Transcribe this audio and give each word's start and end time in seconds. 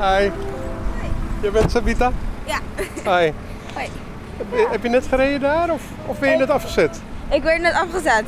Hi. 0.00 0.30
Je 1.42 1.50
bent 1.50 1.70
Sabita? 1.70 2.12
Ja. 2.44 2.58
Hi. 2.94 3.32
Hoi. 3.74 3.88
Heb, 4.36 4.70
heb 4.70 4.82
je 4.82 4.88
net 4.88 5.06
gereden 5.06 5.40
daar 5.40 5.70
of, 5.70 5.82
of 6.06 6.18
ben 6.18 6.30
je 6.30 6.36
net 6.36 6.50
afgezet? 6.50 7.00
Ik 7.28 7.42
werd 7.42 7.60
net 7.60 7.74
afgezet. 7.74 8.24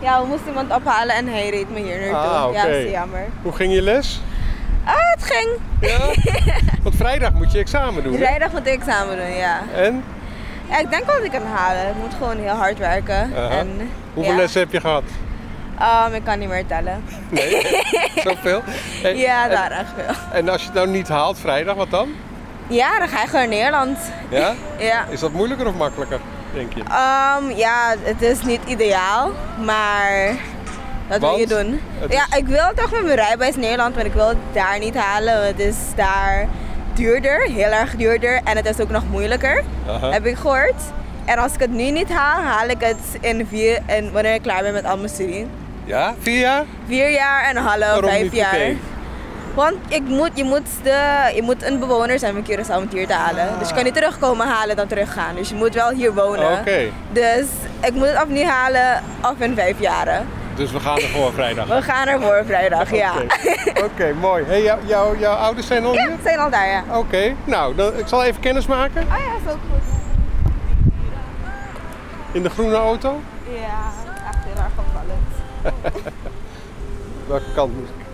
Ja, 0.00 0.20
we 0.20 0.26
moesten 0.26 0.48
iemand 0.48 0.72
ophalen 0.74 1.14
en 1.14 1.26
hij 1.26 1.50
reed 1.50 1.70
me 1.70 1.80
hier 1.80 1.98
naartoe. 2.00 2.30
Ah, 2.30 2.46
oké. 2.46 2.56
Ja, 2.56 2.62
dat 2.62 2.74
is 2.74 2.90
jammer. 2.90 3.26
Hoe 3.42 3.52
ging 3.52 3.72
je 3.72 3.82
les? 3.82 4.20
Ah, 4.84 4.94
het 4.96 5.22
ging. 5.24 5.48
Ja? 5.80 5.98
Want 6.82 6.96
vrijdag 6.96 7.32
moet 7.32 7.52
je 7.52 7.58
examen 7.58 8.02
doen. 8.02 8.16
Vrijdag 8.16 8.52
moet 8.52 8.66
ik 8.66 8.72
examen 8.72 9.16
doen, 9.16 9.36
ja. 9.36 9.60
En? 9.74 10.04
ja. 10.68 10.78
Ik 10.78 10.90
denk 10.90 11.04
wel 11.04 11.14
dat 11.16 11.24
ik 11.24 11.30
kan 11.30 11.46
halen. 11.46 11.88
Ik 11.88 11.96
moet 12.00 12.14
gewoon 12.14 12.38
heel 12.38 12.54
hard 12.54 12.78
werken. 12.78 13.50
En, 13.50 13.90
Hoeveel 14.14 14.32
ja. 14.32 14.38
lessen 14.38 14.60
heb 14.60 14.72
je 14.72 14.80
gehad? 14.80 15.04
Um, 16.06 16.14
ik 16.14 16.24
kan 16.24 16.38
niet 16.38 16.48
meer 16.48 16.66
tellen. 16.66 17.04
Nee? 17.28 17.60
Zoveel? 18.24 18.62
Ja, 19.14 19.44
en, 19.44 19.50
daar 19.50 19.70
echt 19.70 19.90
veel. 19.96 20.14
en 20.32 20.48
als 20.48 20.60
je 20.60 20.66
het 20.66 20.76
nou 20.76 20.88
niet 20.88 21.08
haalt 21.08 21.38
vrijdag, 21.38 21.74
wat 21.74 21.90
dan? 21.90 22.08
Ja, 22.66 22.98
dan 22.98 23.08
ga 23.08 23.20
je 23.20 23.26
gewoon 23.26 23.48
naar 23.48 23.58
Nederland. 23.58 23.98
Ja? 24.28 24.54
Ja. 24.78 25.04
Is 25.10 25.20
dat 25.20 25.32
moeilijker 25.32 25.66
of 25.66 25.74
makkelijker, 25.74 26.20
denk 26.54 26.72
je? 26.72 26.80
Um, 26.80 27.50
ja, 27.56 27.94
het 28.02 28.22
is 28.22 28.42
niet 28.42 28.60
ideaal, 28.66 29.30
maar 29.64 30.34
dat 31.08 31.20
wil 31.20 31.36
je 31.38 31.46
doen. 31.46 31.80
Ja, 32.08 32.26
is- 32.30 32.36
ik 32.38 32.46
wil 32.46 32.70
toch 32.74 32.90
met 32.90 33.02
mijn 33.04 33.16
rijbewijs 33.16 33.56
Nederland, 33.56 33.94
maar 33.96 34.04
ik 34.04 34.12
wil 34.12 34.28
het 34.28 34.36
daar 34.52 34.78
niet 34.78 34.94
halen. 34.96 35.34
want 35.34 35.46
Het 35.46 35.58
is 35.60 35.76
daar 35.96 36.46
duurder, 36.94 37.40
heel 37.42 37.70
erg 37.70 37.94
duurder 37.96 38.40
en 38.44 38.56
het 38.56 38.66
is 38.66 38.80
ook 38.80 38.90
nog 38.90 39.02
moeilijker, 39.10 39.62
heb 40.00 40.26
ik 40.26 40.36
gehoord. 40.36 40.82
En 41.24 41.38
als 41.38 41.52
ik 41.52 41.60
het 41.60 41.70
nu 41.70 41.90
niet 41.90 42.12
haal, 42.12 42.42
haal 42.42 42.68
ik 42.68 42.80
het 42.80 42.96
in 43.20 43.46
vier, 43.50 43.78
en 43.86 44.12
wanneer 44.12 44.34
ik 44.34 44.42
klaar 44.42 44.62
ben 44.62 44.72
met 44.72 44.84
al 44.84 44.96
mijn 44.96 45.08
studie. 45.08 45.46
Ja? 45.86 46.14
Vier 46.20 46.38
jaar? 46.40 46.64
Vier 46.86 47.10
jaar 47.10 47.44
en 47.44 47.56
een 47.56 47.62
half, 47.62 47.78
Waarom 47.78 48.10
vijf 48.10 48.32
jaar. 48.32 48.58
Want 49.54 49.74
ik 49.88 50.02
moet, 50.02 50.30
je, 50.34 50.44
moet 50.44 50.66
de, 50.82 51.30
je 51.34 51.42
moet 51.42 51.62
een 51.62 51.78
bewoner 51.78 52.18
zijn 52.18 52.32
van 52.34 52.44
Curaçao 52.44 52.76
om 52.82 52.88
hier 52.90 53.06
te 53.06 53.12
halen. 53.12 53.48
Dus 53.58 53.68
je 53.68 53.74
kan 53.74 53.84
niet 53.84 53.94
terugkomen 53.94 54.46
halen 54.46 54.76
dan 54.76 54.86
teruggaan. 54.86 55.34
Dus 55.34 55.48
je 55.48 55.54
moet 55.54 55.74
wel 55.74 55.90
hier 55.90 56.14
wonen. 56.14 56.58
Oké. 56.58 56.80
Dus 57.12 57.46
ik 57.82 57.92
moet 57.92 58.06
het 58.06 58.22
of 58.22 58.28
niet 58.28 58.46
halen 58.46 59.02
of 59.22 59.34
in 59.38 59.54
vijf 59.54 59.80
jaren. 59.80 60.26
Dus 60.54 60.72
we 60.72 60.80
gaan 60.80 60.96
ervoor 60.96 61.32
vrijdag. 61.32 61.66
We 61.76 61.82
gaan 61.82 62.06
ervoor 62.06 62.42
vrijdag, 62.46 62.90
ja. 62.94 63.12
Oké, 63.84 64.12
mooi. 64.20 64.44
Hey, 64.46 64.62
jou, 64.62 64.80
jou- 64.86 65.18
jouw 65.18 65.34
ouders 65.34 65.66
zijn 65.66 65.84
al 65.84 65.92
Ja, 65.94 66.00
hier? 66.06 66.16
we 66.16 66.22
zijn 66.22 66.38
al 66.38 66.50
daar, 66.50 66.68
ja. 66.68 66.82
Oké, 66.92 67.34
nou, 67.44 67.74
dan, 67.74 67.98
ik 67.98 68.06
zal 68.06 68.24
even 68.24 68.40
kennis 68.40 68.66
maken 68.66 69.02
Oh 69.02 69.08
ja, 69.08 69.16
is 69.46 69.52
ook 69.52 69.58
goed. 69.70 69.94
in 72.32 72.42
de 72.42 72.50
groene 72.50 72.76
auto. 72.76 73.20
Ja, 73.48 73.92
Welke 77.28 77.52
kant 77.54 77.74
moet 77.74 77.88
ik? 77.88 78.04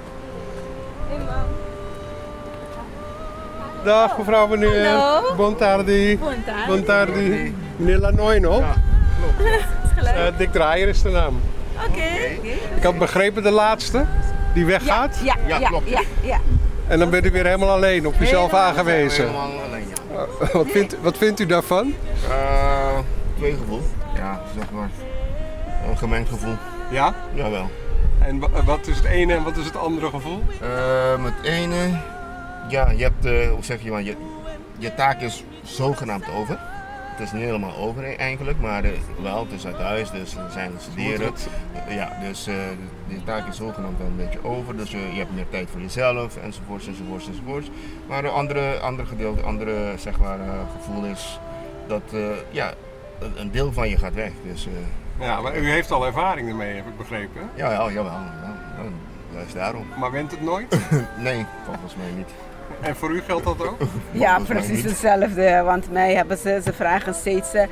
Dag 3.85 4.19
mevrouw, 4.19 4.47
meneer. 4.47 4.87
Hallo. 4.89 5.35
Bon 5.37 5.57
tardi. 5.57 6.19
Bon 6.19 6.35
tardi. 6.47 6.67
Bon 6.67 6.85
tardi. 6.85 7.55
Meneer 7.77 7.99
Lanoy 7.99 8.39
nog? 8.39 8.65
Eh, 10.03 10.27
Dick 10.37 10.53
Draaier 10.53 10.89
is 10.89 11.03
de 11.03 11.11
naam. 11.11 11.41
Oké. 11.89 12.03
Ik 12.77 12.83
had 12.83 12.99
begrepen 12.99 13.43
de 13.43 13.51
laatste, 13.51 14.05
die 14.55 14.63
Ja, 14.65 14.71
weggaat. 14.71 15.19
ja, 15.23 15.35
ja, 15.47 15.49
Ja, 15.49 15.59
ja, 15.59 15.69
klopt. 15.69 15.89
ja, 15.89 16.01
ja. 16.21 16.39
En 16.87 16.99
dan 16.99 17.11
bent 17.11 17.27
u 17.27 17.31
weer 17.31 17.45
helemaal 17.45 17.71
alleen, 17.71 18.07
op 18.07 18.21
uzelf 18.21 18.51
Helemaal 18.51 18.69
aangewezen. 18.69 19.25
Helemaal 19.27 19.51
alleen, 19.67 19.85
ja. 20.13 20.49
wat, 20.53 20.67
vindt, 20.71 20.97
wat 21.01 21.17
vindt 21.19 21.41
u 21.41 21.47
daarvan? 21.47 21.95
Eh, 22.29 22.99
twee 23.39 23.57
gevoel. 23.61 23.83
Ja, 24.17 24.41
zeg 24.59 24.71
maar. 24.71 24.91
Een 25.89 25.99
gemengd 25.99 26.29
gevoel. 26.29 26.55
Ja? 26.93 27.15
Jawel. 27.35 27.71
En 28.19 28.39
wa- 28.39 28.63
wat 28.65 28.87
is 28.87 28.97
het 28.97 29.05
ene 29.05 29.35
en 29.35 29.43
wat 29.43 29.57
is 29.57 29.65
het 29.65 29.77
andere 29.77 30.09
gevoel? 30.09 30.43
Eh, 30.61 31.23
met 31.23 31.33
ene, 31.43 31.99
ja, 32.69 32.91
je 32.91 33.03
hebt, 33.03 33.25
eh, 33.25 33.51
hoe 33.51 33.65
zeg 33.65 33.83
je 33.83 33.91
maar, 33.91 34.03
je, 34.03 34.17
je 34.79 34.95
taak 34.95 35.21
is 35.21 35.45
zogenaamd 35.63 36.25
over. 36.37 36.59
Het 37.13 37.21
is 37.21 37.33
niet 37.33 37.43
helemaal 37.43 37.77
over 37.77 38.05
e- 38.05 38.15
eigenlijk, 38.15 38.61
maar 38.61 38.85
eh, 38.85 38.91
wel, 39.23 39.45
het 39.45 39.53
is 39.53 39.67
uit 39.67 39.77
huis, 39.77 40.11
dus 40.11 40.35
er 40.37 40.51
zijn 40.51 40.71
studeren. 40.79 41.27
het. 41.27 41.49
Ja, 41.89 42.17
dus 42.21 42.47
eh 42.47 42.55
de 43.09 43.25
taak 43.25 43.49
is 43.49 43.57
zogenaamd 43.57 43.99
wel 43.99 44.07
een 44.07 44.17
beetje 44.17 44.45
over, 44.45 44.77
dus 44.77 44.93
eh, 44.95 45.13
je 45.13 45.19
hebt 45.19 45.35
meer 45.35 45.49
tijd 45.51 45.69
voor 45.71 45.81
jezelf, 45.81 46.37
enzovoorts, 46.37 46.87
enzovoorts, 46.87 47.27
enzovoorts. 47.29 47.71
Maar 48.09 48.25
een 48.25 48.31
andere, 48.31 48.79
andere 48.79 49.09
gedeelte, 49.09 49.43
andere 49.43 49.93
zeg 49.97 50.19
maar, 50.19 50.41
eh, 50.41 50.47
gevoel 50.77 51.05
is 51.05 51.39
dat, 51.87 52.03
eh, 52.13 52.21
ja, 52.51 52.73
een- 53.37 53.51
deel 53.51 53.73
van 53.73 53.89
je 53.89 53.99
gaat 53.99 54.15
weg. 54.15 54.31
Dus 54.53 54.67
eh, 54.67 54.73
Ja, 55.23 55.41
maar 55.41 55.57
u 55.57 55.71
heeft 55.71 55.91
al 55.91 56.07
ervaring 56.07 56.49
ermee, 56.49 56.75
heb 56.75 56.87
ik 56.87 56.97
begrepen. 56.97 57.41
hè? 57.41 57.63
ja, 57.65 57.71
ja, 57.73 57.91
jawel, 57.91 58.05
ja, 58.13 58.55
ja, 58.77 58.83
juist 59.35 59.55
daarom. 59.55 59.87
Maar 59.99 60.11
went 60.11 60.31
het 60.31 60.41
nooit? 60.43 60.79
Nee, 61.19 61.47
volgens 61.65 61.97
mij 61.97 62.11
niet. 62.17 62.29
En 62.81 62.97
voor 62.97 63.11
u 63.11 63.21
geldt 63.21 63.45
dat 63.45 63.67
ook? 63.69 63.77
Ja, 64.13 64.39
precies 64.39 64.83
hetzelfde. 64.83 65.63
Want 65.65 65.91
mij 65.93 66.15
hebben 66.15 66.39
ze, 66.39 66.61
ze 66.65 66.73
vragen 66.73 67.15
steeds. 67.15 67.53
eh, 67.55 67.63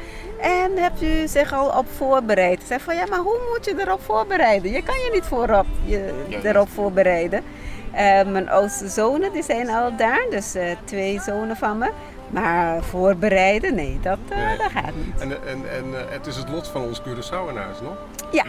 en 0.40 0.76
hebt 0.76 1.02
u 1.02 1.28
zich 1.28 1.52
al 1.52 1.68
op 1.78 1.86
voorbereid? 1.96 2.60
Ik 2.60 2.66
zeg 2.66 2.80
van 2.82 2.94
ja, 2.96 3.04
maar 3.10 3.18
hoe 3.18 3.40
moet 3.52 3.64
je 3.64 3.74
erop 3.78 4.02
voorbereiden? 4.02 4.70
Je 4.70 4.82
kan 4.82 4.94
je 4.94 5.10
niet 5.12 5.24
voorop 5.24 5.66
je, 5.84 6.24
Ja, 6.28 6.38
erop 6.42 6.68
voorbereiden. 6.68 7.42
Eh, 7.92 8.22
mijn 8.26 8.48
oudste 8.50 8.88
zonen 8.88 9.32
die 9.32 9.42
zijn 9.42 9.70
al 9.70 9.96
daar, 9.96 10.26
dus 10.30 10.54
eh, 10.54 10.64
twee 10.84 11.20
zonen 11.20 11.56
van 11.56 11.78
me. 11.78 11.90
Maar 12.30 12.82
voorbereiden, 12.82 13.74
nee, 13.74 13.98
dat, 14.02 14.18
eh, 14.28 14.36
Nee. 14.36 14.56
dat 14.56 14.70
gaat 14.70 14.94
niet. 14.94 15.20
En, 15.20 15.30
en, 15.48 15.70
en 15.70 15.84
eh, 15.94 16.12
het 16.12 16.26
is 16.26 16.36
het 16.36 16.48
lot 16.48 16.68
van 16.68 16.82
ons 16.82 17.00
Curaçaoenaars, 17.02 17.80
nog? 17.82 17.96
Ja, 18.30 18.44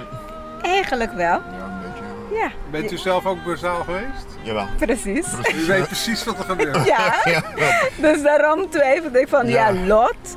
eigenlijk 0.61 1.11
wel. 1.13 1.25
Ja, 1.27 1.41
een 1.41 1.79
beetje. 1.89 2.03
ja. 2.03 2.39
Ja, 2.43 2.51
Bent 2.71 2.91
u 2.91 2.97
zelf 2.97 3.25
ook 3.25 3.43
burzaal 3.43 3.83
geweest? 3.83 4.25
Jawel. 4.41 4.65
precies. 4.77 5.27
U 5.55 5.65
weet 5.67 5.85
precies 5.85 6.23
wat 6.23 6.37
er 6.39 6.43
gebeurt. 6.45 6.85
Ja, 6.95 7.15
Ja, 7.23 7.41
dus 7.97 8.21
daarom 8.21 8.69
twijfelde 8.69 9.21
ik 9.21 9.27
van 9.27 9.47
ja, 9.47 9.67
Ja. 9.69 9.85
lot. 9.85 10.35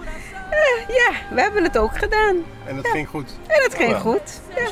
Eh, 0.51 0.89
ja, 0.97 1.11
we 1.35 1.41
hebben 1.41 1.63
het 1.63 1.79
ook 1.79 1.99
gedaan. 1.99 2.37
En 2.67 2.77
het 2.77 2.89
ging 2.89 3.09
goed. 3.09 3.31
En 3.47 3.63
het 3.63 3.75
ging 3.75 3.91
Ja. 3.91 3.99
goed. 3.99 4.41
Ja. 4.57 4.63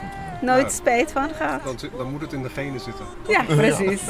Nooit 0.41 0.73
spijt 0.73 1.13
van 1.13 1.29
gehad. 1.35 1.65
Dan, 1.65 1.77
dan 1.97 2.11
moet 2.11 2.21
het 2.21 2.33
in 2.33 2.43
de 2.43 2.49
genen 2.49 2.81
zitten. 2.81 3.05
Ja, 3.29 3.43
precies. 3.43 4.03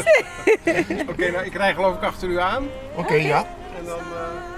Oké, 1.11 1.31
nou 1.31 1.45
ik 1.45 1.55
rij 1.55 1.75
geloof 1.75 1.95
ik 1.97 2.03
achter 2.03 2.29
u 2.29 2.39
aan. 2.41 2.65
Oké, 2.97 3.15
ja. 3.15 3.39
En 3.79 3.85
dan, 3.85 3.99
eh, 3.99 4.52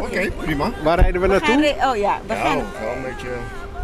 Oké, 0.00 0.30
prima. 0.30 0.70
Waar 0.82 1.00
rijden 1.00 1.20
we 1.20 1.26
naartoe? 1.26 1.74
oh 1.84 1.96
ja, 1.96 2.18
we 2.26 2.34
Ja, 2.34 2.40
gaan. 2.40 2.56
wel 2.56 2.92
een 2.96 3.02
beetje. 3.02 3.28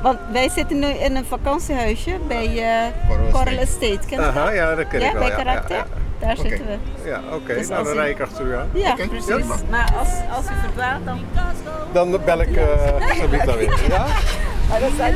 Want 0.03 0.19
wij 0.33 0.49
zitten 0.49 0.79
nu 0.79 0.87
in 0.87 1.17
een 1.17 1.25
vakantiehuisje 1.25 2.11
bij 2.29 2.45
eh 2.47 3.09
Coral 3.09 3.31
Coral 3.31 3.47
Estate. 3.59 3.87
Estate. 3.87 4.07
Ken 4.09 4.21
je 4.21 4.27
Aha, 4.27 4.51
ja, 4.51 4.75
dat 4.75 4.89
ken 4.89 5.01
ja, 5.01 5.07
ik 5.07 5.13
wel. 5.13 5.21
bij 5.23 5.31
ja, 5.31 5.37
karakter? 5.37 5.77
Ja, 5.77 5.85
Daar 6.19 6.39
Oké. 6.39 6.49
zitten 6.49 6.67
we. 6.67 7.09
ja. 7.09 7.21
Oké. 7.33 7.55
Dus 7.55 7.69
nou, 7.69 7.79
als 7.79 7.89
dan 7.89 7.97
rijd 7.97 8.11
ik 8.19 8.21
achter 8.23 8.47
u 8.47 8.55
aan. 8.57 8.69
Ja, 8.73 8.93
Oké, 8.93 9.09
precies. 9.09 9.45
Maar 9.71 9.93
als, 9.99 10.09
als 10.37 10.45
u 10.45 10.55
verdwaalt, 10.63 11.05
dan. 11.05 11.21
Dan 11.93 12.21
bel 12.25 12.41
ik 12.41 12.57
eh 12.57 12.65
Sabita 13.21 13.57
weer. 13.57 13.81
Ja? 13.89 14.07
Maar 14.71 14.81
dan 14.81 14.91
staat. 14.95 15.13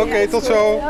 Oké, 0.00 0.28
tot 0.28 0.44
zo. 0.44 0.80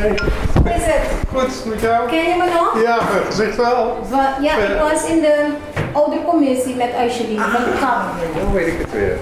Hoe 0.00 0.70
is 0.74 0.84
het? 0.84 1.02
Goed, 1.34 1.64
met 1.64 1.80
jou? 1.80 2.08
Ken 2.08 2.22
je 2.28 2.34
me 2.38 2.44
nog? 2.54 2.82
Ja, 2.82 2.98
gezicht 3.28 3.56
wel. 3.56 3.98
Ja, 4.40 4.56
ik 4.56 4.68
Eh. 4.76 4.90
was 4.92 5.04
in 5.08 5.20
de 5.20 5.46
oude 5.92 6.16
commissie 6.24 6.74
met 6.76 6.94
Aisjeline 6.98 7.42
van 7.42 7.62
de 7.64 7.76
kap. 7.80 8.02
Hoe 8.44 8.52
weet 8.54 8.66
ik 8.66 8.78
het 8.78 8.92
weer? 8.92 9.16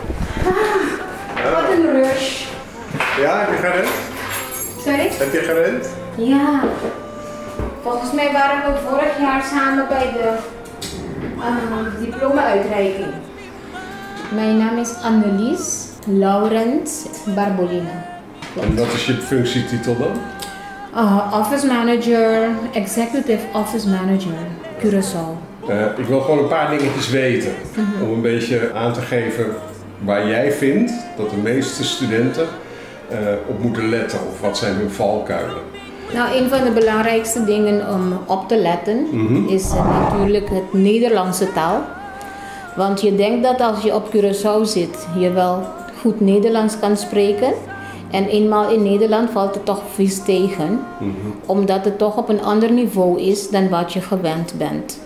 Wat 1.52 1.70
een 1.72 2.02
rush. 2.02 2.44
Ja, 3.20 3.38
heb 3.40 3.48
je 3.48 3.56
gerend? 3.68 3.88
Sorry? 4.84 5.10
Heb 5.18 5.32
je 5.32 5.38
gerend? 5.38 5.88
Ja. 6.14 6.60
Volgens 7.82 8.12
mij 8.12 8.32
waren 8.32 8.72
we 8.72 8.78
vorig 8.88 9.18
jaar 9.18 9.42
samen 9.54 9.86
bij 9.88 10.12
de 10.12 10.32
uh, 11.38 12.00
diploma-uitreiking. 12.10 13.06
Mijn 14.34 14.56
naam 14.58 14.78
is 14.78 14.94
Annelies 15.02 15.86
Laurent 16.06 17.06
Barbolina. 17.24 18.06
En 18.60 18.76
wat 18.76 18.86
is 18.94 19.06
je 19.06 19.14
functietitel 19.14 19.96
dan? 19.98 20.20
Uh, 20.94 21.38
office 21.40 21.66
Manager, 21.66 22.48
Executive 22.72 23.40
Office 23.52 23.88
Manager, 23.88 24.32
Curaçao. 24.80 25.48
Eh, 25.68 25.98
ik 25.98 26.04
wil 26.04 26.20
gewoon 26.20 26.38
een 26.38 26.48
paar 26.48 26.70
dingetjes 26.70 27.10
weten. 27.10 27.52
Om 28.02 28.10
een 28.10 28.20
beetje 28.20 28.72
aan 28.74 28.92
te 28.92 29.00
geven 29.00 29.46
waar 29.98 30.26
jij 30.26 30.52
vindt 30.52 30.92
dat 31.16 31.30
de 31.30 31.36
meeste 31.36 31.84
studenten 31.84 32.46
eh, 33.08 33.18
op 33.48 33.62
moeten 33.62 33.88
letten. 33.88 34.18
Of 34.28 34.40
wat 34.40 34.58
zijn 34.58 34.74
hun 34.74 34.90
valkuilen. 34.90 35.62
Nou, 36.14 36.36
een 36.36 36.48
van 36.48 36.64
de 36.64 36.70
belangrijkste 36.70 37.44
dingen 37.44 37.88
om 37.88 38.18
op 38.26 38.48
te 38.48 38.56
letten 38.56 39.06
is 39.48 39.70
eh, 39.70 40.00
natuurlijk 40.00 40.48
het 40.48 40.72
Nederlandse 40.72 41.52
taal. 41.52 41.82
Want 42.76 43.00
je 43.00 43.14
denkt 43.14 43.42
dat 43.42 43.60
als 43.60 43.82
je 43.82 43.94
op 43.94 44.14
Curaçao 44.16 44.62
zit, 44.62 45.06
je 45.18 45.30
wel 45.30 45.62
goed 46.00 46.20
Nederlands 46.20 46.78
kan 46.78 46.96
spreken. 46.96 47.52
En 48.10 48.24
eenmaal 48.24 48.70
in 48.70 48.82
Nederland 48.82 49.30
valt 49.30 49.54
het 49.54 49.64
toch 49.64 49.82
vies 49.94 50.22
tegen, 50.22 50.80
omdat 51.46 51.84
het 51.84 51.98
toch 51.98 52.16
op 52.16 52.28
een 52.28 52.42
ander 52.42 52.72
niveau 52.72 53.20
is 53.20 53.50
dan 53.50 53.68
wat 53.68 53.92
je 53.92 54.00
gewend 54.00 54.54
bent. 54.58 54.98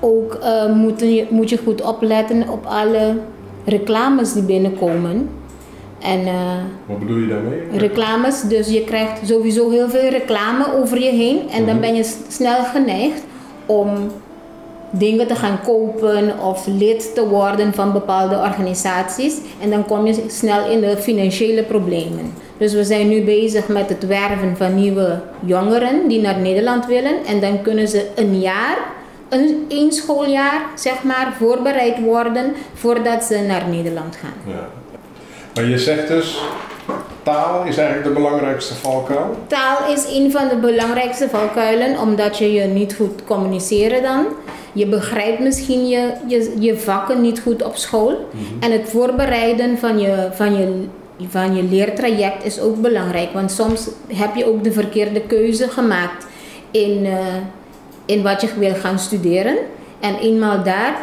Ook 0.00 0.34
eh, 0.34 0.72
moet, 0.72 1.00
je, 1.00 1.26
moet 1.30 1.50
je 1.50 1.58
goed 1.64 1.82
opletten 1.82 2.48
op 2.48 2.64
alle 2.66 3.16
reclames 3.64 4.32
die 4.32 4.42
binnenkomen. 4.42 5.28
En 5.98 6.26
eh, 6.26 6.34
Wat 6.86 6.98
bedoel 6.98 7.16
je 7.16 7.26
daarmee? 7.28 7.60
reclames, 7.76 8.42
dus 8.42 8.68
je 8.68 8.84
krijgt 8.84 9.26
sowieso 9.28 9.70
heel 9.70 9.88
veel 9.88 10.08
reclame 10.08 10.74
over 10.82 11.00
je 11.02 11.10
heen 11.10 11.48
en 11.50 11.66
dan 11.66 11.80
ben 11.80 11.94
je 11.94 12.14
snel 12.28 12.64
geneigd 12.64 13.22
om 13.66 13.88
dingen 14.90 15.26
te 15.26 15.34
gaan 15.34 15.60
kopen 15.64 16.38
of 16.38 16.66
lid 16.66 17.14
te 17.14 17.28
worden 17.28 17.74
van 17.74 17.92
bepaalde 17.92 18.36
organisaties 18.36 19.36
en 19.60 19.70
dan 19.70 19.84
kom 19.84 20.06
je 20.06 20.24
snel 20.28 20.70
in 20.70 20.80
de 20.80 20.96
financiële 20.96 21.62
problemen. 21.62 22.32
Dus 22.58 22.72
we 22.72 22.84
zijn 22.84 23.08
nu 23.08 23.24
bezig 23.24 23.68
met 23.68 23.88
het 23.88 24.06
werven 24.06 24.56
van 24.56 24.74
nieuwe 24.74 25.20
jongeren 25.44 26.08
die 26.08 26.20
naar 26.20 26.38
Nederland 26.38 26.86
willen 26.86 27.24
en 27.26 27.40
dan 27.40 27.62
kunnen 27.62 27.88
ze 27.88 28.06
een 28.14 28.40
jaar, 28.40 28.78
een, 29.28 29.64
één 29.68 29.92
schooljaar 29.92 30.62
zeg 30.74 31.02
maar, 31.02 31.32
voorbereid 31.38 32.00
worden 32.00 32.52
voordat 32.74 33.24
ze 33.24 33.38
naar 33.38 33.68
Nederland 33.68 34.16
gaan. 34.16 34.52
Ja. 34.54 34.68
Maar 35.54 35.64
je 35.64 35.78
zegt 35.78 36.08
dus, 36.08 36.38
taal 37.22 37.64
is 37.64 37.76
eigenlijk 37.76 38.08
de 38.08 38.22
belangrijkste 38.22 38.74
valkuil. 38.74 39.36
Taal 39.46 39.92
is 39.92 40.04
een 40.08 40.30
van 40.30 40.48
de 40.48 40.56
belangrijkste 40.56 41.28
valkuilen, 41.28 41.98
omdat 41.98 42.38
je 42.38 42.52
je 42.52 42.64
niet 42.64 42.94
goed 42.94 43.24
communiceren 43.24 44.02
dan. 44.02 44.26
Je 44.72 44.86
begrijpt 44.86 45.40
misschien 45.40 45.88
je, 45.88 46.12
je, 46.26 46.54
je 46.58 46.78
vakken 46.78 47.20
niet 47.20 47.40
goed 47.40 47.62
op 47.62 47.76
school. 47.76 48.28
En 48.60 48.72
het 48.72 48.88
voorbereiden 48.88 49.78
van 49.78 49.98
je, 49.98 50.28
van, 50.32 50.56
je, 50.56 50.86
van 51.28 51.56
je 51.56 51.62
leertraject 51.62 52.44
is 52.44 52.60
ook 52.60 52.80
belangrijk. 52.80 53.32
Want 53.32 53.50
soms 53.50 53.88
heb 54.06 54.34
je 54.34 54.46
ook 54.46 54.64
de 54.64 54.72
verkeerde 54.72 55.20
keuze 55.20 55.68
gemaakt 55.68 56.26
in, 56.70 57.06
eh, 57.06 57.18
in 58.04 58.22
wat 58.22 58.40
je 58.40 58.48
wil 58.58 58.74
gaan 58.74 58.98
studeren. 58.98 59.56
En 60.00 60.14
eenmaal 60.14 60.62
daar 60.62 60.96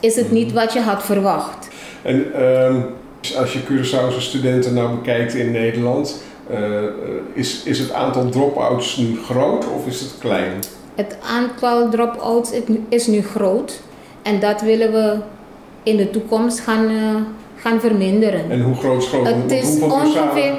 is 0.00 0.16
het 0.16 0.30
niet 0.30 0.52
wat 0.52 0.72
je 0.72 0.80
had 0.80 1.02
verwacht. 1.04 1.68
En 2.02 2.34
ehm, 2.34 2.80
als 3.36 3.52
je 3.52 3.58
Curaçaose 3.64 4.20
studenten 4.20 4.74
nou 4.74 4.94
bekijkt 4.96 5.34
in 5.34 5.50
Nederland, 5.50 6.22
eh, 6.50 6.84
eh, 6.84 6.90
is, 7.32 7.62
is 7.62 7.78
het 7.78 7.92
aantal 7.92 8.28
drop-outs 8.28 8.96
nu 8.96 9.18
groot 9.24 9.66
of 9.74 9.86
is 9.86 10.00
het 10.00 10.14
klein? 10.18 10.52
Het 10.94 11.16
aantal 11.22 11.88
drop-outs 11.90 12.50
is 12.88 13.06
nu- 13.06 13.22
groot 13.22 13.80
en 14.22 14.40
dat 14.40 14.60
willen 14.60 14.92
we 14.92 15.16
in 15.82 15.96
de 15.96 16.10
toekomst 16.10 16.60
gaan, 16.60 16.88
eh, 16.88 17.14
gaan 17.56 17.80
verminderen. 17.80 18.50
En 18.50 18.62
hoe 18.62 18.74
groot 18.74 19.02
is 19.02 19.08
groot? 19.08 19.26
Het 19.26 19.52
is 19.52 19.80
ongeveer, 19.80 20.54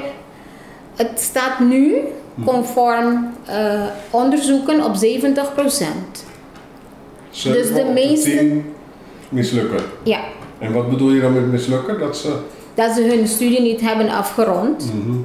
het 0.96 1.20
staat 1.20 1.60
nu 1.60 1.96
conform 2.44 3.28
eh, 3.46 3.82
onderzoeken 4.10 4.84
op 4.84 4.94
70 4.94 5.52
Ze 7.30 7.52
dus 7.52 7.72
de 7.72 7.84
meeste- 7.94 8.60
mislukken. 9.28 9.80
Ja, 10.02 10.20
En 10.58 10.72
wat 10.72 10.90
bedoel 10.90 11.10
je 11.10 11.20
dan 11.20 11.32
met 11.32 11.50
mislukken? 11.50 11.98
Dat 11.98 12.16
ze... 12.16 12.36
dat 12.80 12.94
ze 12.94 13.02
hun 13.02 13.26
studie 13.26 13.60
niet 13.60 13.80
hebben 13.80 14.08
afgerond. 14.08 14.92
Mhm. 14.94 15.16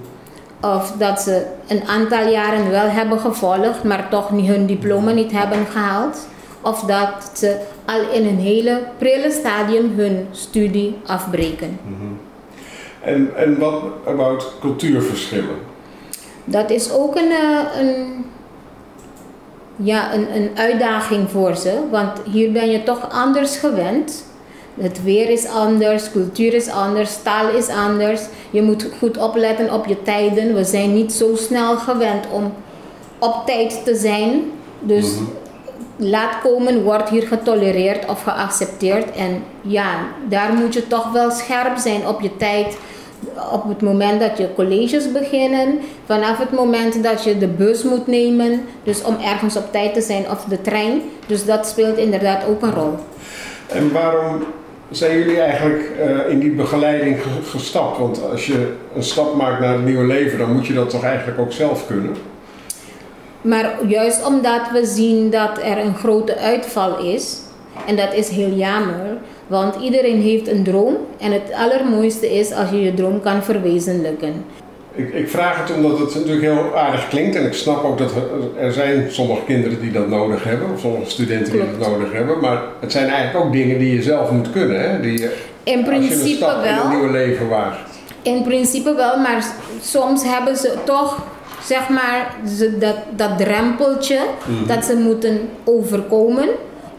Of 0.75 0.92
dat 0.98 1.22
ze 1.22 1.46
een 1.68 1.84
aantal 1.88 2.28
jaren 2.28 2.69
wel 2.69 2.88
hebben 2.88 3.19
gevolgd, 3.19 3.84
maar 3.84 4.10
toch 4.10 4.30
hun 4.30 4.66
diploma 4.66 5.12
niet 5.12 5.31
hebben 5.31 5.66
gehaald. 5.66 6.28
Of 6.62 6.80
dat 6.80 7.31
ze 7.34 7.57
al 7.86 8.02
in 8.13 8.28
een 8.28 8.40
hele 8.40 8.81
prille 8.98 9.31
stadium 9.31 9.94
hun 9.96 10.28
studie 10.31 10.98
afbreken. 11.06 11.80
En, 13.02 13.30
en 13.36 13.60
wat 13.60 13.84
about 14.07 14.54
cultuurverschillen? 14.60 15.56
Dat 16.46 16.69
is 16.69 16.92
ook 16.92 17.16
een, 17.16 17.31
eh, 17.31 17.80
een, 17.80 18.25
ja, 19.75 20.13
een, 20.13 20.36
een 20.36 20.50
uitdaging 20.56 21.30
voor 21.30 21.56
ze, 21.56 21.80
want 21.92 22.22
hier 22.31 22.52
ben 22.52 22.69
je 22.69 22.84
toch 22.84 23.12
anders 23.12 23.57
gewend. 23.57 24.25
Het 24.80 25.04
weer 25.04 25.30
is 25.30 25.48
anders, 25.48 26.12
cultuur 26.12 26.54
is 26.54 26.69
anders, 26.69 27.18
taal 27.24 27.50
is 27.50 27.68
anders. 27.68 28.22
Je 28.50 28.62
moet 28.62 28.88
goed 29.00 29.18
opletten 29.18 29.74
op 29.74 29.86
je 29.86 30.01
tijden. 30.01 30.56
We 30.56 30.63
zijn 30.63 30.94
niet 30.94 31.13
zo 31.13 31.36
snel 31.36 31.77
gewend 31.77 32.25
om 32.31 32.54
op 33.19 33.44
tijd 33.45 33.81
te 33.86 33.95
zijn. 33.95 34.42
Dus 34.80 35.13
laat 35.95 36.42
komen 36.44 36.83
wordt 36.83 37.10
hier 37.10 37.27
getolereerd 37.27 38.10
of 38.10 38.24
geaccepteerd. 38.24 39.12
En 39.12 39.44
ja, 39.62 39.89
daar 40.30 40.54
moet 40.54 40.74
je 40.74 40.88
toch 40.88 41.12
wel 41.12 41.31
scherp 41.31 41.78
zijn 41.78 42.07
op 42.07 42.21
je 42.21 42.38
tijd. 42.38 42.78
Op 43.51 43.68
het 43.68 43.81
moment 43.81 44.19
dat 44.19 44.38
je 44.38 44.54
colleges 44.56 45.12
beginnen, 45.12 45.80
vanaf 46.06 46.38
het 46.38 46.51
moment 46.51 47.04
dat 47.04 47.24
je 47.24 47.38
de 47.38 47.48
bus 47.48 47.83
moet 47.83 48.07
nemen, 48.07 48.66
dus 48.83 49.04
om 49.04 49.18
ergens 49.24 49.56
op 49.56 49.71
tijd 49.71 49.94
te 49.94 50.01
zijn 50.01 50.30
of 50.31 50.44
de 50.44 50.62
trein. 50.62 51.01
Dus 51.28 51.45
dat 51.45 51.68
speelt 51.68 51.98
inderdaad 51.98 52.45
ook 52.48 52.62
een 52.62 52.74
rol. 52.74 52.94
En 53.68 53.92
waarom 53.92 54.44
zijn 54.92 55.18
jullie 55.18 55.40
eigenlijk 55.40 55.92
eh, 56.00 56.32
in 56.32 56.40
die 56.40 56.52
begeleiding 56.52 57.22
ge- 57.22 57.50
gestapt? 57.58 57.98
Want 57.98 58.22
als 58.32 58.46
je 58.48 58.74
een 58.96 59.04
stap 59.04 59.36
maakt 59.36 59.60
naar 59.60 59.74
het 59.74 59.86
nieuwe 59.86 60.06
leven, 60.06 60.38
dan 60.40 60.54
moet 60.54 60.68
je 60.68 60.74
dat 60.74 60.90
toch 60.90 61.04
eigenlijk 61.04 61.40
ook 61.40 61.52
zelf 61.52 61.88
kunnen? 61.88 62.12
Maar 63.42 63.76
juist 63.88 64.26
omdat 64.26 64.62
we 64.72 64.86
zien 64.86 65.30
dat 65.30 65.58
er 65.64 65.78
een 65.78 65.96
grote 65.96 66.38
uitval 66.38 67.00
is, 67.00 67.38
en 67.88 67.96
dat 67.96 68.14
is 68.14 68.30
heel 68.30 68.52
jammer, 68.52 69.18
want 69.48 69.76
iedereen 69.82 70.22
heeft 70.22 70.48
een 70.48 70.64
droom 70.64 70.96
en 71.20 71.31
het 71.31 71.54
allermooiste 71.54 72.34
is 72.38 72.52
als 72.54 72.70
je 72.70 72.81
je 72.81 72.94
droom 72.94 73.22
kan 73.22 73.44
verwezenlijken. 73.44 74.46
Ik, 74.95 75.13
ik 75.13 75.30
vraag 75.30 75.57
het 75.57 75.75
omdat 75.75 76.00
het 76.00 76.15
natuurlijk 76.15 76.42
heel 76.42 76.77
aardig 76.77 77.07
klinkt 77.07 77.36
en 77.36 77.45
ik 77.45 77.53
snap 77.53 77.83
ook 77.83 77.97
dat 77.97 78.12
er, 78.12 78.24
er 78.65 78.71
zijn 78.74 79.12
sommige 79.12 79.44
kinderen 79.45 79.80
die 79.81 79.92
dat 79.92 80.07
nodig 80.07 80.44
hebben, 80.44 80.71
of 80.74 80.80
sommige 80.80 81.09
studenten 81.09 81.51
die 81.51 81.62
dat 81.77 81.89
nodig 81.89 82.12
hebben, 82.12 82.39
maar 82.39 82.62
het 82.80 82.92
zijn 82.92 83.09
eigenlijk 83.09 83.45
ook 83.45 83.51
dingen 83.51 83.80
die 83.80 83.95
je 83.95 84.01
zelf 84.01 84.31
moet 84.31 84.51
kunnen, 84.51 84.89
hè? 84.89 85.00
Die 85.00 85.19
je, 85.19 85.38
In 85.63 85.77
als 85.77 85.86
je 85.86 85.94
een 85.94 86.07
principe 86.07 86.36
stap 86.36 86.63
in 86.65 86.75
wel. 86.75 86.89
nieuwe 86.89 87.12
leven 87.12 87.50
waagt. 87.50 87.80
In 88.21 88.44
principe 88.44 88.94
wel, 88.95 89.18
maar 89.19 89.45
soms 89.81 90.24
hebben 90.24 90.56
ze 90.57 90.74
toch, 90.83 91.24
zeg 91.63 91.89
maar, 91.89 92.36
ze, 92.57 92.77
dat, 92.77 92.95
dat 93.15 93.38
drempeltje 93.38 94.19
dat 94.68 94.86
ze 94.86 94.95
moeten 94.97 95.50
overkomen 95.63 96.47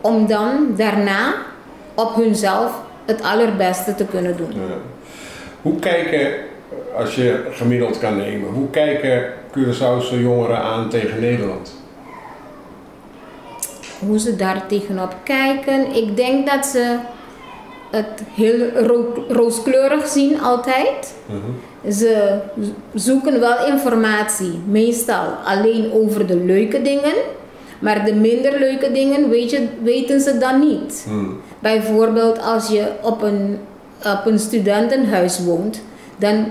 om 0.01 0.27
dan 0.27 0.67
daarna 0.77 1.35
op 1.95 2.15
hunzelf 2.15 2.73
het 3.07 3.23
allerbeste 3.23 3.95
te 3.95 4.05
kunnen 4.05 4.37
doen. 4.37 4.53
Ja. 4.53 4.75
Hoe 5.63 5.79
kijken, 5.79 6.31
als 6.97 7.15
je 7.15 7.45
gemiddeld 7.51 7.99
kan 7.99 8.17
nemen, 8.17 8.49
hoe 8.51 8.71
kijken 8.71 9.25
Curaçaose 9.59 10.21
jongeren 10.21 10.59
aan 10.59 10.89
tegen 10.89 11.21
Nederland? 11.21 11.75
Hoe 13.99 14.19
ze 14.19 14.37
daar 14.37 14.67
tegenop 14.67 15.15
kijken, 15.25 15.95
ik 15.95 16.17
denk 16.17 16.47
dat 16.47 16.67
ze 16.67 16.97
het 17.91 18.23
heel 18.35 18.69
ro- 18.87 19.25
rooskleurig 19.29 20.07
zien 20.07 20.41
altijd. 20.41 21.15
Ze 21.91 22.39
zoeken 22.95 23.41
wel 23.41 23.67
informatie, 23.67 24.53
meestal 24.69 25.25
alleen 25.45 25.93
over 25.93 26.27
de 26.27 26.37
leuke 26.37 26.83
dingen, 26.83 27.15
maar 27.79 28.05
de 28.05 28.15
minder 28.15 28.59
leuke 28.59 28.93
dingen 28.93 29.29
weet 29.29 29.51
je, 29.51 29.69
weten 29.83 30.21
ze 30.21 30.39
dan 30.39 30.61
niet. 30.61 31.05
Hmm. 31.09 31.41
Bijvoorbeeld 31.59 32.43
als 32.43 32.69
je 32.69 32.87
op 33.03 33.23
een, 33.23 33.59
op 34.05 34.27
een 34.27 34.39
studentenhuis 34.39 35.45
woont, 35.45 35.83
dan 36.17 36.47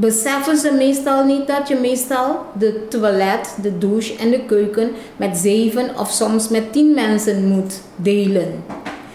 beseffen 0.00 0.56
ze 0.56 0.72
meestal 0.72 1.24
niet 1.24 1.46
dat 1.46 1.68
je 1.68 1.76
meestal 1.76 2.44
de 2.58 2.86
toilet, 2.88 3.56
de 3.62 3.78
douche 3.78 4.16
en 4.16 4.30
de 4.30 4.40
keuken 4.46 4.90
met 5.16 5.36
zeven 5.36 5.98
of 5.98 6.10
soms 6.10 6.48
met 6.48 6.72
tien 6.72 6.94
mensen 6.94 7.48
moet 7.48 7.80
delen. 7.96 8.64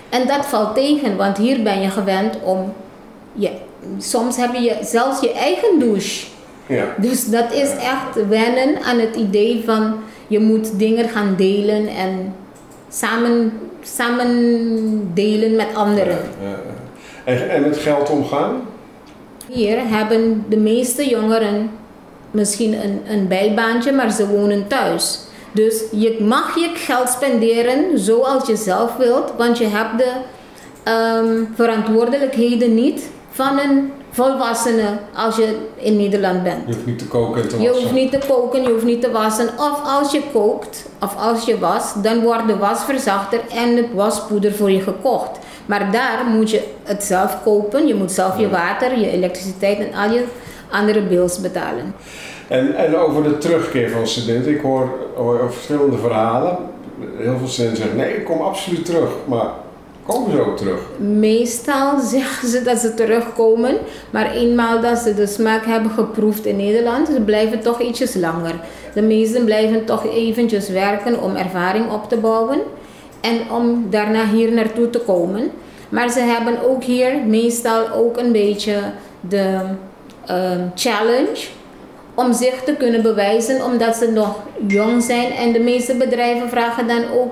En 0.09 0.27
dat 0.27 0.45
valt 0.45 0.75
tegen, 0.75 1.17
want 1.17 1.37
hier 1.37 1.63
ben 1.63 1.81
je 1.81 1.89
gewend 1.89 2.37
om, 2.43 2.73
je, 3.33 3.51
soms 3.97 4.37
heb 4.37 4.53
je 4.53 4.77
zelfs 4.81 5.21
je 5.21 5.33
eigen 5.33 5.79
douche. 5.79 6.25
Ja. 6.65 6.85
Dus 6.97 7.29
dat 7.29 7.51
is 7.51 7.69
echt 7.69 8.27
wennen 8.27 8.83
aan 8.83 8.99
het 8.99 9.15
idee 9.15 9.61
van 9.65 9.95
je 10.27 10.39
moet 10.39 10.79
dingen 10.79 11.09
gaan 11.09 11.35
delen 11.37 11.87
en 11.87 12.35
samen, 12.89 13.53
samen 13.81 15.11
delen 15.13 15.55
met 15.55 15.67
anderen. 15.73 16.17
Ja. 16.41 16.59
En, 17.23 17.49
en 17.49 17.61
met 17.61 17.77
geld 17.77 18.09
omgaan? 18.09 18.61
Hier 19.53 19.87
hebben 19.87 20.45
de 20.49 20.57
meeste 20.57 21.09
jongeren 21.09 21.69
misschien 22.31 22.73
een, 22.83 23.01
een 23.07 23.27
bijbaantje, 23.27 23.91
maar 23.91 24.11
ze 24.11 24.27
wonen 24.27 24.67
thuis. 24.67 25.19
Dus 25.51 25.83
je 25.91 26.17
mag 26.21 26.55
je 26.55 26.69
geld 26.73 27.09
spenderen 27.09 27.99
zoals 27.99 28.47
je 28.47 28.55
zelf 28.55 28.95
wilt, 28.95 29.33
want 29.37 29.57
je 29.57 29.65
hebt 29.67 29.97
de 29.97 30.11
ehm, 30.83 31.43
verantwoordelijkheden 31.55 32.73
niet 32.73 33.09
van 33.29 33.59
een 33.59 33.91
volwassene 34.11 34.97
als 35.15 35.35
je 35.35 35.55
in 35.75 35.97
Nederland 35.97 36.43
bent. 36.43 36.67
Je 36.67 36.73
hoeft 36.73 36.85
niet 36.85 36.99
te 36.99 37.07
koken 37.07 37.41
en 37.41 37.47
te 37.47 37.61
Je 37.61 37.67
wassen. 37.67 37.81
hoeft 37.83 37.95
niet 37.95 38.11
te 38.11 38.19
koken, 38.27 38.61
je 38.61 38.69
hoeft 38.69 38.85
niet 38.85 39.01
te 39.01 39.11
wassen. 39.11 39.49
Of 39.57 39.81
als 39.99 40.11
je 40.11 40.21
kookt, 40.33 40.85
of 41.01 41.15
als 41.17 41.45
je 41.45 41.59
was, 41.59 41.93
dan 42.01 42.21
wordt 42.21 42.47
de 42.47 42.57
was 42.57 42.83
verzachter 42.83 43.39
en 43.53 43.77
het 43.77 43.93
waspoeder 43.93 44.53
voor 44.53 44.71
je 44.71 44.81
gekocht. 44.81 45.39
Maar 45.65 45.91
daar 45.91 46.25
moet 46.25 46.49
je 46.49 46.63
het 46.83 47.03
zelf 47.03 47.43
kopen. 47.43 47.87
Je 47.87 47.95
moet 47.95 48.11
zelf 48.11 48.39
je 48.39 48.49
water, 48.49 48.99
je 48.99 49.09
elektriciteit 49.09 49.79
en 49.79 49.93
al 49.93 50.11
je 50.11 50.23
andere 50.71 51.01
bills 51.01 51.39
betalen. 51.39 51.95
En, 52.47 52.75
en 52.75 52.97
over 52.97 53.23
de 53.23 53.37
terugkeer 53.37 53.89
van 53.89 54.07
studenten, 54.07 54.51
ik 54.51 54.61
hoor, 54.61 54.89
hoor 55.15 55.51
verschillende 55.53 55.97
verhalen. 55.97 56.57
Heel 57.17 57.37
veel 57.37 57.47
studenten 57.47 57.81
zeggen, 57.81 57.97
nee, 57.97 58.15
ik 58.15 58.25
kom 58.25 58.41
absoluut 58.41 58.85
terug. 58.85 59.09
Maar 59.25 59.47
komen 60.05 60.31
ze 60.31 60.45
ook 60.45 60.57
terug? 60.57 60.79
Meestal 60.97 61.99
zeggen 62.15 62.47
ze 62.47 62.61
dat 62.61 62.77
ze 62.77 62.93
terugkomen, 62.93 63.77
maar 64.09 64.31
eenmaal 64.31 64.81
dat 64.81 64.97
ze 64.97 65.13
de 65.13 65.27
smaak 65.27 65.65
hebben 65.65 65.91
geproefd 65.91 66.45
in 66.45 66.55
Nederland, 66.55 67.07
ze 67.07 67.21
blijven 67.21 67.59
toch 67.59 67.81
ietsjes 67.81 68.15
langer. 68.15 68.55
De 68.93 69.01
meesten 69.01 69.45
blijven 69.45 69.85
toch 69.85 70.05
eventjes 70.05 70.69
werken 70.69 71.21
om 71.21 71.35
ervaring 71.35 71.91
op 71.91 72.09
te 72.09 72.17
bouwen 72.17 72.59
en 73.23 73.51
om 73.51 73.87
daarna 73.89 74.25
hier 74.25 74.51
naartoe 74.51 74.89
te 74.89 74.99
komen. 74.99 75.51
Maar 75.89 76.09
ze 76.09 76.19
hebben 76.19 76.69
ook 76.69 76.83
hier 76.83 77.17
meestal 77.27 77.89
ook 77.89 78.17
een 78.17 78.31
beetje 78.31 78.79
de 79.19 79.59
ehm, 80.25 80.61
challenge 80.75 81.47
om 82.13 82.33
zich 82.33 82.63
te 82.63 82.73
kunnen 82.73 83.01
bewijzen 83.01 83.65
omdat 83.65 83.95
ze 83.95 84.11
nog 84.11 84.39
jong 84.67 85.03
zijn 85.03 85.31
en 85.31 85.51
de 85.51 85.59
meeste 85.59 85.95
bedrijven 85.95 86.49
vragen 86.49 86.87
dan 86.87 87.03
ook 87.13 87.31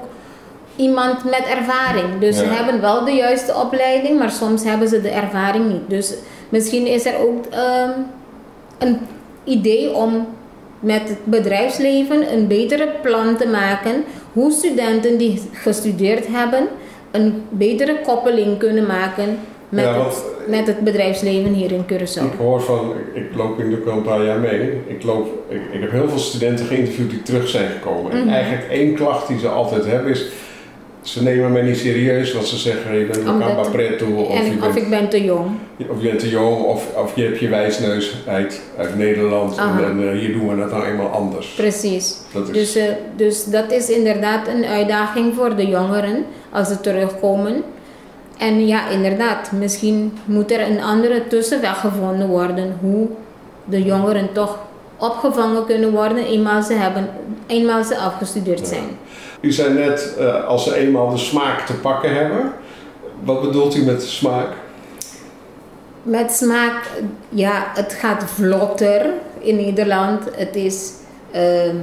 iemand 0.75 1.23
met 1.23 1.45
ervaring. 1.57 2.19
Dus 2.19 2.37
ze 2.37 2.45
hebben 2.45 2.81
wel 2.81 3.05
de 3.05 3.11
juiste 3.11 3.55
opleiding, 3.55 4.19
maar 4.19 4.31
soms 4.31 4.63
hebben 4.63 4.87
ze 4.87 5.01
de 5.01 5.09
ervaring 5.09 5.67
niet. 5.67 5.89
Dus 5.89 6.13
misschien 6.49 6.87
is 6.87 7.05
er 7.05 7.17
ook 7.17 7.45
ehm, 7.45 7.91
een 8.77 8.99
idee 9.43 9.93
om 9.93 10.27
met 10.79 11.09
het 11.09 11.25
bedrijfsleven 11.25 12.33
een 12.33 12.47
betere 12.47 12.87
plan 13.01 13.37
te 13.37 13.47
maken 13.47 14.03
hoe 14.33 14.51
studenten 14.51 15.17
die 15.17 15.41
gestudeerd 15.53 16.27
hebben 16.27 16.67
een 17.11 17.43
betere 17.49 17.95
koppeling 18.03 18.57
kunnen 18.57 18.85
maken 18.85 19.37
met, 19.69 19.83
Ja, 19.85 20.05
het, 20.05 20.23
met 20.47 20.67
het 20.67 20.79
bedrijfsleven 20.79 21.53
hier 21.53 21.71
in 21.71 21.83
Curaçao. 21.85 22.23
Ik 22.25 22.37
hoor 22.37 22.61
van, 22.61 22.93
ik, 23.13 23.23
loop 23.35 23.57
nu 23.63 23.75
ook 23.75 23.87
al 23.87 23.97
een 23.97 24.03
paar 24.03 24.23
jaar 24.25 24.39
mee. 24.39 24.71
Ik, 24.87 25.03
loop, 25.03 25.27
ik, 25.49 25.61
ik 25.71 25.81
heb 25.81 25.91
heel 25.91 26.09
veel 26.09 26.17
studenten 26.19 26.65
geïnterviewd 26.65 27.09
die 27.09 27.21
terug 27.23 27.47
zijn 27.49 27.69
gekomen. 27.69 28.11
En 28.11 28.17
Mhm. 28.19 28.29
eigenlijk 28.29 28.67
één 28.71 28.95
klacht 28.95 29.27
die 29.27 29.39
ze 29.39 29.47
altijd 29.47 29.85
hebben 29.85 30.11
is, 30.11 30.25
ze 31.01 31.23
nemen 31.23 31.51
mij 31.51 31.61
niet 31.61 31.77
serieus, 31.77 32.33
want 32.33 32.47
ze 32.47 32.57
zeggen, 32.57 32.95
je 32.99 33.05
bent 33.05 33.25
een 33.25 33.71
preto 33.71 34.05
of, 34.05 34.35
en 34.35 34.45
je 34.45 34.51
ik- 34.51 34.59
bent, 34.59 34.71
of 34.71 34.75
ik 34.83 34.89
ben 34.89 35.09
te 35.09 35.23
jong. 35.23 35.49
of 35.89 36.01
je 36.01 36.07
bent 36.07 36.19
te 36.19 36.29
jong 36.29 36.63
of, 36.63 36.95
of 36.95 37.15
je 37.15 37.23
hebt 37.23 37.39
je 37.39 37.49
wijsneus 37.49 38.15
uit, 38.27 38.61
uit 38.77 38.97
Nederland. 38.97 39.57
En, 39.57 39.63
Aha. 39.63 39.81
en, 39.83 40.09
eh, 40.11 40.19
hier 40.19 40.31
doen 40.33 40.47
we 40.49 40.55
dat 40.55 40.71
nou 40.71 40.85
eenmaal 40.85 41.07
anders. 41.07 41.47
Precies. 41.47 42.15
Dat 42.33 42.49
is, 42.49 42.53
Dus, 42.53 42.75
eh, 42.75 42.93
dus 43.15 43.45
dat 43.45 43.71
is 43.71 43.89
inderdaad 43.89 44.47
een 44.47 44.65
uitdaging 44.65 45.35
voor 45.35 45.55
de 45.55 45.67
jongeren 45.67 46.25
als 46.51 46.67
ze 46.67 46.81
terugkomen. 46.81 47.63
En 48.37 48.67
ja, 48.67 48.89
inderdaad, 48.89 49.51
misschien 49.51 50.13
moet 50.25 50.51
er 50.51 50.61
een 50.69 50.81
andere 50.83 51.27
tussenweg 51.27 51.79
gevonden 51.79 52.27
worden 52.27 52.77
hoe 52.81 53.07
de 53.65 53.83
jongeren 53.83 54.29
toch 54.33 54.59
opgevangen 54.97 55.65
kunnen 55.65 55.91
worden 55.91 56.25
eenmaal 56.25 56.61
ze, 56.61 56.73
hebben, 56.73 57.09
eenmaal 57.47 57.83
ze 57.83 57.97
afgestudeerd 57.97 58.67
zijn. 58.67 58.83
U 59.41 59.51
zei 59.51 59.73
net, 59.73 60.15
eh, 60.17 60.45
als 60.47 60.63
ze 60.63 60.75
eenmaal 60.75 61.09
de 61.09 61.17
smaak 61.17 61.65
te 61.65 61.73
pakken 61.73 62.15
hebben. 62.15 62.53
Wat 63.23 63.41
bedoelt 63.41 63.75
u 63.75 63.83
met 63.83 64.03
smaak? 64.03 64.47
Met 66.03 66.31
smaak, 66.31 66.89
ja, 67.29 67.71
het 67.73 67.93
gaat 67.93 68.23
vlotter 68.23 69.05
in 69.39 69.55
Nederland. 69.55 70.23
Het 70.35 70.55
is, 70.55 70.91
ehm, 71.31 71.77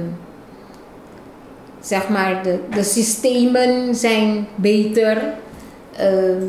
zeg 1.79 2.09
maar, 2.09 2.43
de, 2.43 2.59
de 2.73 2.83
systemen 2.83 3.95
zijn 3.95 4.47
beter. 4.55 5.17
Ehm, 5.97 6.43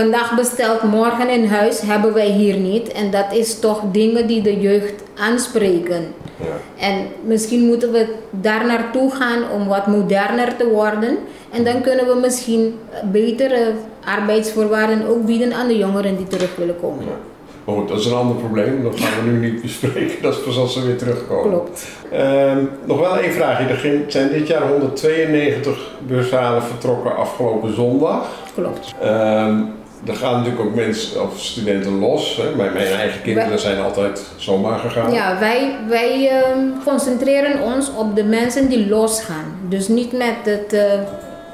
vandaag 0.00 0.34
besteld, 0.34 0.82
morgen 0.82 1.28
in 1.28 1.46
huis 1.46 1.80
hebben 1.80 2.12
wij 2.14 2.30
hier 2.30 2.56
niet. 2.56 2.92
En 2.92 3.10
dat 3.10 3.32
is 3.32 3.58
toch 3.58 3.82
dingen 3.92 4.26
die 4.26 4.42
de 4.42 4.60
jeugd 4.60 5.02
aanspreken. 5.18 6.14
Ja. 6.36 6.84
En 6.86 7.06
misschien 7.24 7.66
moeten 7.66 7.92
we 7.92 8.06
daar 8.30 8.66
naartoe 8.66 9.10
gaan 9.10 9.50
om 9.54 9.68
wat 9.68 9.86
moderner 9.86 10.56
te 10.56 10.68
worden. 10.68 11.18
En 11.50 11.64
dan 11.64 11.80
kunnen 11.80 12.06
we 12.06 12.14
misschien 12.20 12.78
betere 13.12 13.72
arbeidsvoorwaarden 14.04 15.08
ook 15.08 15.26
bieden 15.26 15.52
aan 15.52 15.68
de 15.68 15.78
jongeren 15.78 16.16
die 16.16 16.26
terug 16.26 16.56
willen 16.56 16.80
komen. 16.80 17.04
Ja. 17.04 17.16
Maar 17.64 17.74
goed, 17.74 17.88
dat 17.88 17.98
is 17.98 18.06
een 18.06 18.14
ander 18.14 18.36
probleem. 18.36 18.82
Dat 18.82 19.00
gaan 19.00 19.24
we 19.24 19.30
nu 19.30 19.50
niet 19.50 19.62
bespreken. 19.62 20.22
Dat 20.22 20.34
is 20.34 20.42
pas 20.42 20.58
als 20.58 20.72
ze 20.72 20.86
weer 20.86 20.96
terugkomen. 20.96 21.50
Klopt. 21.50 21.88
Ehm, 22.10 22.64
nog 22.84 22.98
wel 22.98 23.18
één 23.18 23.32
vraagje. 23.32 23.66
Er 23.66 24.04
zijn 24.08 24.32
dit 24.32 24.46
jaar 24.46 24.68
192 24.68 25.90
bursalen 26.06 26.62
vertrokken 26.62 27.16
afgelopen 27.16 27.74
zondag. 27.74 28.28
Klopt. 28.54 28.94
Ehm, 29.00 29.60
er 30.06 30.14
gaan 30.16 30.32
natuurlijk 30.32 30.60
ook 30.60 30.74
mensen 30.74 31.22
of 31.22 31.40
studenten 31.40 31.98
los. 31.98 32.36
Hè. 32.36 32.56
Mijn, 32.56 32.72
mijn 32.72 32.86
eigen 32.86 33.22
kinderen 33.22 33.48
Wij- 33.48 33.58
zijn 33.58 33.80
altijd 33.80 34.22
zomaar 34.36 34.78
gegaan. 34.78 35.12
Ja, 35.12 35.38
wij, 35.38 35.76
wij 35.88 36.28
ehm, 36.28 36.58
concentreren 36.84 37.62
ons 37.62 37.90
op 37.94 38.16
de 38.16 38.24
mensen 38.24 38.68
die 38.68 38.88
losgaan. 38.88 39.44
Dus 39.68 39.88
niet 39.88 40.12
met 40.12 40.34
het. 40.44 40.72
eh, 40.72 40.82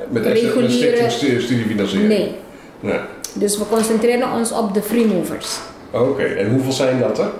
Met 0.09 0.27
reguliere- 0.27 1.11
studiefinanciering. 1.41 2.09
nee. 2.09 2.35
Nee. 2.81 2.99
Dus 3.35 3.59
we 3.59 3.65
concentreren 3.71 4.33
ons 4.33 4.53
op 4.53 4.75
de 4.75 4.83
free 4.83 5.07
movers. 5.07 5.57
Oké, 5.91 6.23
en 6.25 6.51
hoeveel 6.51 6.73
zijn 6.73 7.01
dat 7.01 7.19
er? 7.19 7.31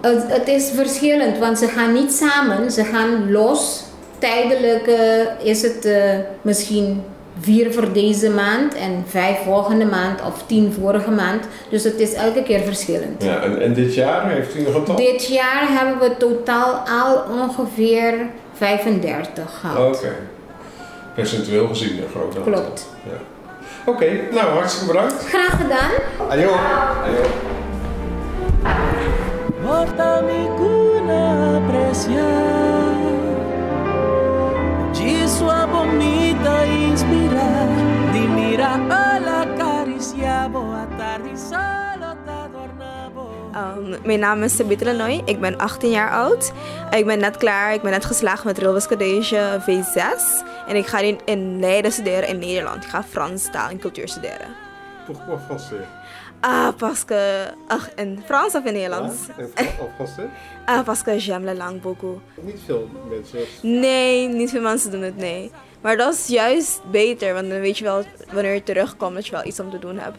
Het, 0.00 0.24
het 0.28 0.48
is 0.48 0.70
verschillend, 0.74 1.38
want 1.38 1.58
ze 1.58 1.66
gaan 1.68 1.92
niet 1.92 2.12
samen, 2.12 2.70
ze 2.72 2.84
gaan 2.84 3.30
los. 3.32 3.84
Tijdelijk 4.18 4.86
eh, 4.86 5.46
is 5.46 5.62
het 5.62 5.84
eh, 5.84 5.94
misschien 6.42 7.02
vier 7.40 7.72
voor 7.72 7.92
deze 7.92 8.30
maand 8.30 8.74
en 8.74 9.04
vijf 9.06 9.38
volgende 9.44 9.84
maand 9.84 10.20
of 10.22 10.42
tien 10.46 10.72
vorige 10.80 11.10
maand. 11.10 11.44
Dus 11.70 11.84
het 11.84 12.00
is 12.00 12.12
elke 12.12 12.42
keer 12.42 12.60
verschillend. 12.60 13.22
Ja, 13.22 13.40
en, 13.42 13.60
en 13.62 13.74
dit 13.74 13.94
jaar 13.94 14.30
heeft 14.30 14.56
u 14.56 14.62
nog 14.62 14.74
een 14.74 14.80
getal? 14.80 14.96
Dit 14.96 15.26
jaar 15.26 15.66
hebben 15.68 16.08
we 16.08 16.16
totaal 16.16 16.74
al 16.74 17.24
ongeveer 17.30 18.14
35 18.52 19.58
gehad. 19.60 19.96
Oké. 19.96 20.14
Percentueel 21.14 21.68
gezien 21.68 21.98
een 21.98 22.08
groot 22.10 22.36
aantal. 22.36 22.52
Klopt. 22.52 22.86
Ja. 23.04 23.18
Oké, 23.84 24.20
nou 24.30 24.46
hartstikke 24.46 24.92
bedankt. 24.92 25.24
Graag 25.28 25.56
gedaan. 25.56 25.90
Ajo. 26.28 26.48
Ajo. 26.48 27.45
Mijn 44.06 44.18
naam 44.18 44.42
is 44.42 44.56
Sabine 44.56 44.84
Lanoy, 44.84 45.22
ik 45.24 45.40
ben 45.40 45.58
18 45.58 45.90
jaar 45.90 46.10
oud. 46.10 46.52
Ik 46.90 47.06
ben 47.06 47.18
net 47.18 47.36
klaar, 47.36 47.74
ik 47.74 47.82
ben 47.82 47.90
net 47.90 48.04
geslaagd 48.04 48.44
met 48.44 48.58
Rilbus 48.58 48.86
College 48.86 49.60
V6. 49.60 50.02
En 50.66 50.76
ik 50.76 50.86
ga 50.86 50.98
in, 50.98 51.18
in 51.24 51.60
Leiden 51.60 51.92
studeren 51.92 52.28
in 52.28 52.38
Nederland. 52.38 52.84
Ik 52.84 52.90
ga 52.90 53.02
Frans 53.02 53.50
taal 53.50 53.68
en 53.68 53.78
cultuur 53.78 54.08
studeren. 54.08 54.46
Pourquoi 55.06 55.38
français? 55.38 55.84
Ah, 56.40 56.68
parce 56.76 57.04
que... 57.04 57.46
Ach, 57.68 57.88
in 57.94 58.22
Frans 58.26 58.54
of 58.54 58.64
in 58.64 58.72
Nederlands? 58.72 59.14
Of 59.78 59.88
français? 59.96 60.28
Ah, 60.68 60.84
parce 60.84 61.02
que 61.02 61.18
j'aime 61.18 61.44
la 61.44 61.54
langue 61.54 61.80
beaucoup. 61.80 62.20
Niet 62.40 62.60
veel 62.66 62.88
mensen. 63.08 63.40
Nee, 63.62 64.28
niet 64.28 64.50
veel 64.50 64.60
mensen 64.60 64.90
doen 64.90 65.02
het, 65.02 65.16
nee. 65.16 65.50
Maar 65.80 65.96
dat 65.96 66.14
is 66.14 66.26
juist 66.26 66.80
beter, 66.90 67.34
want 67.34 67.48
dan 67.48 67.60
weet 67.60 67.78
je 67.78 67.84
wel 67.84 68.02
wanneer 68.32 68.54
je 68.54 68.62
terugkomt 68.62 69.14
dat 69.14 69.26
je 69.26 69.32
wel 69.32 69.46
iets 69.46 69.60
om 69.60 69.70
te 69.70 69.78
doen 69.78 69.98
hebt. 69.98 70.18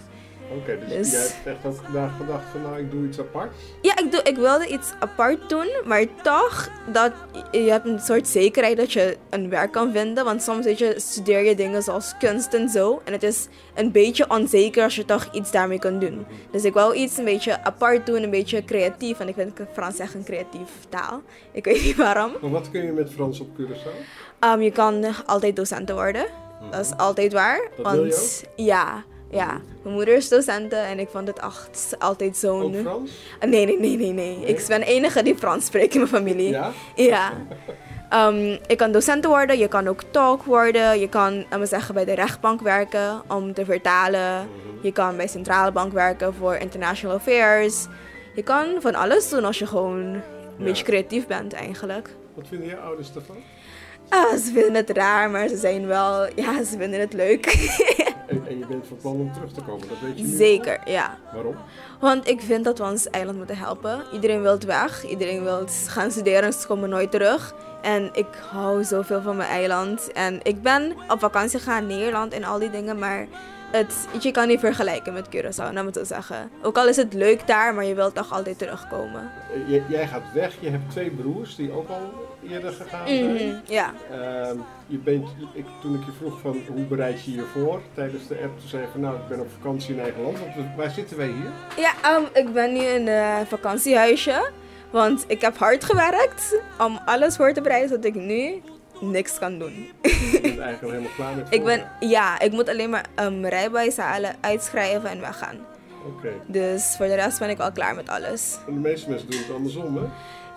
Oké, 0.51 0.79
dus, 0.79 0.97
Dus- 0.97 1.11
jij 1.11 1.21
hebt 1.21 1.65
echt 1.65 1.75
vandaag 1.83 2.17
gedacht 2.17 2.43
van 2.51 2.61
nou 2.61 2.79
ik 2.79 2.91
doe 2.91 3.05
iets 3.05 3.19
aparts? 3.19 3.55
Ja, 3.81 3.97
ik, 3.97 4.11
doe, 4.11 4.21
ik 4.23 4.35
wilde 4.35 4.67
iets 4.67 4.93
apart 4.99 5.49
doen, 5.49 5.67
maar 5.85 6.05
toch 6.23 6.69
dat 6.91 7.11
je 7.51 7.59
hebt 7.59 7.87
een 7.87 7.99
soort 7.99 8.27
zekerheid 8.27 8.77
dat 8.77 8.93
je 8.93 9.17
een 9.29 9.49
werk 9.49 9.71
kan 9.71 9.91
vinden. 9.91 10.25
Want 10.25 10.41
soms 10.41 10.65
weet 10.65 10.77
je, 10.77 10.93
studeer 10.97 11.43
je 11.43 11.55
dingen 11.55 11.83
zoals 11.83 12.17
kunst 12.19 12.53
en 12.53 12.69
zo. 12.69 13.01
En 13.03 13.13
het 13.13 13.23
is 13.23 13.47
een 13.75 13.91
beetje 13.91 14.29
onzeker 14.29 14.83
als 14.83 14.95
je 14.95 15.05
toch 15.05 15.27
iets 15.31 15.51
daarmee 15.51 15.79
kan 15.79 15.99
doen. 15.99 16.25
Dus 16.51 16.63
ik 16.63 16.73
wou 16.73 16.95
iets 16.95 17.17
een 17.17 17.25
beetje 17.25 17.63
apart 17.63 18.05
doen, 18.05 18.23
een 18.23 18.29
beetje 18.29 18.65
creatief. 18.65 19.19
En 19.19 19.27
ik 19.27 19.35
vind 19.35 19.59
Frans 19.73 19.99
echt 19.99 20.13
een 20.13 20.23
creatief 20.23 20.69
taal. 20.89 21.21
Ik 21.51 21.65
weet 21.65 21.83
niet 21.83 21.95
waarom. 21.95 22.31
Maar 22.41 22.51
wat 22.51 22.71
kun 22.71 22.85
je 22.85 22.91
met 22.91 23.11
Frans 23.11 23.39
op 23.39 23.47
Curaçao? 23.59 24.25
Um, 24.39 24.61
je 24.61 24.71
kan 24.71 25.05
altijd 25.25 25.55
docenten 25.55 25.95
worden. 25.95 26.25
Dat 26.71 26.85
is 26.85 26.97
altijd 26.97 27.33
waar. 27.33 27.69
Dat 27.75 27.85
want 27.85 27.97
wil 27.97 28.05
je 28.05 28.63
ja, 28.63 29.03
ja. 29.31 29.61
Mijn 29.81 29.95
moeder 29.95 30.15
is 30.15 30.29
docenten 30.29 30.83
en 30.83 30.99
ik 30.99 31.09
vond 31.11 31.27
het 31.27 31.39
echt 31.39 31.95
altijd 31.99 32.37
zo'n. 32.37 32.61
Ook 32.61 32.75
Frans? 32.81 33.11
Nee, 33.39 33.65
nee, 33.65 33.79
nee, 33.79 33.97
nee, 33.97 34.11
nee. 34.11 34.45
Ik 34.45 34.65
ben 34.67 34.79
de 34.79 34.85
enige 34.85 35.23
die 35.23 35.35
Frans 35.35 35.65
spreekt 35.65 35.93
in 35.93 35.99
mijn 35.99 36.11
familie. 36.11 36.49
Ja? 36.49 36.71
Ja. 36.95 37.31
Um, 38.27 38.35
je 38.67 38.75
kan 38.75 38.91
docent 38.91 39.25
worden, 39.25 39.57
je 39.57 39.67
kan 39.67 39.87
ook 39.87 40.01
tolk 40.11 40.43
worden, 40.43 40.99
je 40.99 41.09
kan 41.09 41.45
laten 41.49 41.67
zeggen, 41.67 41.93
bij 41.93 42.05
de 42.05 42.13
rechtbank 42.13 42.61
werken 42.61 43.21
om 43.27 43.53
te 43.53 43.65
vertalen. 43.65 44.47
Je 44.81 44.91
kan 44.91 45.17
bij 45.17 45.27
centrale 45.27 45.71
bank 45.71 45.93
werken 45.93 46.33
voor 46.33 46.55
international 46.55 47.15
affairs. 47.15 47.85
Je 48.35 48.43
kan 48.43 48.65
van 48.79 48.95
alles 48.95 49.29
doen 49.29 49.45
als 49.45 49.59
je 49.59 49.65
gewoon 49.67 49.97
een 49.99 50.21
Ja. 50.57 50.63
beetje 50.63 50.83
creatief 50.83 51.27
bent 51.27 51.53
eigenlijk. 51.53 52.09
Wat 52.35 52.45
vinden 52.47 52.67
je 52.67 52.77
ouders 52.77 53.09
ervan? 53.15 53.35
Ah, 54.09 54.31
ze 54.35 54.51
vinden 54.53 54.73
het 54.75 54.89
raar, 54.89 55.29
maar 55.29 55.47
ze 55.47 55.57
zijn 55.57 55.87
wel, 55.87 56.27
ja, 56.35 56.63
ze 56.63 56.77
vinden 56.77 56.99
het 56.99 57.13
leuk. 57.13 57.45
En, 58.27 58.47
en 58.47 58.57
je 58.57 58.65
bent 58.65 58.87
van 58.87 58.97
plan 58.97 59.13
om 59.13 59.33
terug 59.33 59.51
te 59.51 59.61
komen, 59.61 59.87
dat 59.87 59.99
weet 59.99 60.17
je 60.17 60.23
nu 60.23 60.31
al? 60.31 60.37
Zeker, 60.37 60.79
ja. 60.85 61.17
Waarom? 61.33 61.55
Want 61.99 62.27
ik 62.27 62.41
vind 62.41 62.63
dat 62.65 62.77
we 62.77 62.83
ons 62.83 63.09
eiland 63.09 63.37
moeten 63.37 63.57
helpen. 63.57 64.03
Iedereen 64.13 64.41
wil 64.41 64.57
weg. 64.57 65.05
Iedereen 65.05 65.43
wil 65.43 65.67
gaan 65.67 66.11
studeren 66.11 66.43
en 66.43 66.53
ze 66.53 66.67
komen 66.67 66.89
nooit 66.89 67.11
terug. 67.11 67.55
En 67.81 68.09
ik 68.13 68.27
hou 68.51 68.83
zoveel 68.83 69.21
van 69.21 69.35
mijn 69.35 69.49
eiland. 69.49 70.11
En 70.11 70.39
ik 70.43 70.61
ben 70.61 70.95
op 71.09 71.19
vakantie 71.19 71.59
gegaan 71.59 71.81
in 71.81 71.87
Nederland 71.87 72.33
en 72.33 72.43
al 72.43 72.59
die 72.59 72.69
dingen. 72.69 72.99
Maar 72.99 73.27
het, 73.71 74.07
je 74.21 74.31
kan 74.31 74.47
niet 74.47 74.59
vergelijken 74.59 75.13
met 75.13 75.27
Curaçao, 75.35 75.73
laat 75.73 75.83
me 75.85 75.89
zo 75.93 76.03
zeggen. 76.03 76.49
Ook 76.61 76.77
al 76.77 76.87
is 76.87 76.95
het 76.95 77.13
leuk 77.13 77.47
daar, 77.47 77.73
maar 77.73 77.85
je 77.85 77.93
wilt 77.95 78.15
toch 78.15 78.31
altijd 78.33 78.57
terugkomen. 78.57 79.31
Eh, 79.53 79.69
j- 79.75 79.83
jij 79.91 80.07
gaat 80.07 80.33
weg, 80.33 80.53
je 80.59 80.69
hebt 80.69 80.89
twee 80.91 81.09
broers 81.09 81.55
die 81.55 81.71
ook 81.71 81.89
al 81.89 82.13
eerder 82.49 82.71
gegaan 82.71 83.07
zijn. 83.07 83.33
Mhm, 83.33 83.55
Ja. 83.65 83.93
Ehm, 84.11 84.57
je 84.87 84.97
bent, 84.97 85.27
ik, 85.53 85.65
toen 85.81 85.95
ik 85.95 86.05
je 86.05 86.11
vroeg 86.17 86.39
van 86.39 86.57
hoe 86.67 86.83
bereid 86.85 87.23
je 87.23 87.31
je 87.33 87.43
voor 87.53 87.81
tijdens 87.93 88.27
de 88.27 88.35
app, 88.43 88.59
toen 88.59 88.69
zei 88.69 88.81
je 88.81 88.87
van 88.91 89.01
nou 89.01 89.15
ik 89.15 89.27
ben 89.27 89.39
op 89.39 89.47
vakantie 89.57 89.93
in 89.95 90.01
eigen 90.01 90.21
land. 90.21 90.37
Want 90.39 90.75
waar 90.77 90.91
zitten 90.91 91.17
wij 91.17 91.27
hier? 91.27 91.51
Ja, 91.83 91.91
ehm, 92.03 92.23
ik 92.33 92.53
ben 92.53 92.73
nu 92.73 92.79
in 92.79 93.07
een 93.07 93.45
vakantiehuisje. 93.47 94.49
Want 94.91 95.25
ik 95.27 95.41
heb 95.41 95.57
hard 95.57 95.83
gewerkt 95.83 96.55
om 96.79 96.99
alles 97.05 97.35
voor 97.35 97.53
te 97.53 97.61
bereiden 97.61 97.89
zodat 97.89 98.05
ik 98.05 98.15
nu 98.15 98.61
niks 99.01 99.39
kan 99.39 99.59
doen. 99.59 99.87
Je 100.01 100.39
bent 100.41 100.43
eigenlijk 100.43 100.83
al 100.83 100.89
helemaal 100.89 101.11
klaar 101.15 101.35
met 101.35 101.53
Ik 101.57 101.63
ben, 101.63 101.91
ja, 101.99 102.39
ik 102.39 102.51
moet 102.51 102.69
alleen 102.69 102.89
maar 102.89 103.05
um, 103.19 103.45
rijbewijs 103.45 103.97
halen, 103.97 104.35
uitschrijven 104.41 105.09
en 105.09 105.19
weggaan. 105.19 105.57
Oké. 106.07 106.29
Dus 106.45 106.95
voor 106.97 107.05
de 107.05 107.15
rest 107.15 107.39
ben 107.39 107.49
ik 107.49 107.59
al 107.59 107.71
klaar 107.71 107.95
met 107.95 108.09
alles. 108.09 108.57
En 108.67 108.73
de 108.73 108.79
meeste 108.79 109.09
mensen 109.09 109.29
doen 109.29 109.39
het 109.39 109.55
andersom 109.55 109.97
hè? 109.97 110.03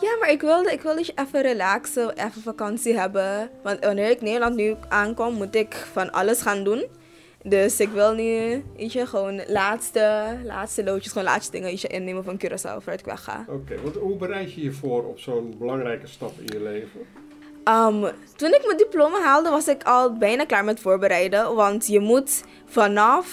Ja, 0.00 0.16
maar 0.20 0.30
ik 0.30 0.40
wilde, 0.40 0.72
ik 0.72 0.80
wilde 0.80 1.12
even 1.14 1.42
relaxen, 1.42 2.12
even 2.12 2.42
vakantie 2.42 2.98
hebben. 2.98 3.50
Want 3.62 3.84
wanneer 3.84 4.10
ik 4.10 4.20
Nederland 4.20 4.56
nu 4.56 4.74
aankom, 4.88 5.34
moet 5.34 5.54
ik 5.54 5.74
van 5.74 6.12
alles 6.12 6.42
gaan 6.42 6.64
doen. 6.64 6.84
Dus 7.44 7.80
ik 7.80 7.88
wil 7.88 8.14
nu, 8.14 8.62
weet 8.76 8.92
je, 8.92 9.06
gewoon 9.06 9.40
laatste, 9.46 10.36
laatste 10.44 10.84
loodjes, 10.84 11.12
gewoon 11.12 11.26
laatste 11.26 11.52
dingen 11.52 11.68
weet 11.68 11.80
je, 11.80 11.88
innemen 11.88 12.24
van 12.24 12.40
Curaçao 12.44 12.82
voordat 12.82 12.98
ik 12.98 13.04
wegga. 13.04 13.44
Oké, 13.48 13.80
want 13.82 13.94
hoe 13.96 14.16
bereid 14.16 14.52
je 14.52 14.62
je 14.62 14.72
voor 14.72 15.04
op 15.04 15.18
zo'n 15.18 15.54
belangrijke 15.58 16.06
stap 16.06 16.32
in 16.38 16.58
je 16.58 16.62
leven? 16.62 17.00
Um, 17.70 18.10
toen 18.36 18.54
ik 18.54 18.62
mijn 18.66 18.76
diploma 18.76 19.20
haalde, 19.20 19.50
was 19.50 19.68
ik 19.68 19.82
al 19.82 20.12
bijna 20.12 20.44
klaar 20.44 20.64
met 20.64 20.80
voorbereiden. 20.80 21.54
Want 21.54 21.86
je 21.86 22.00
moet 22.00 22.44
vanaf, 22.66 23.26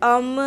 um, 0.00 0.38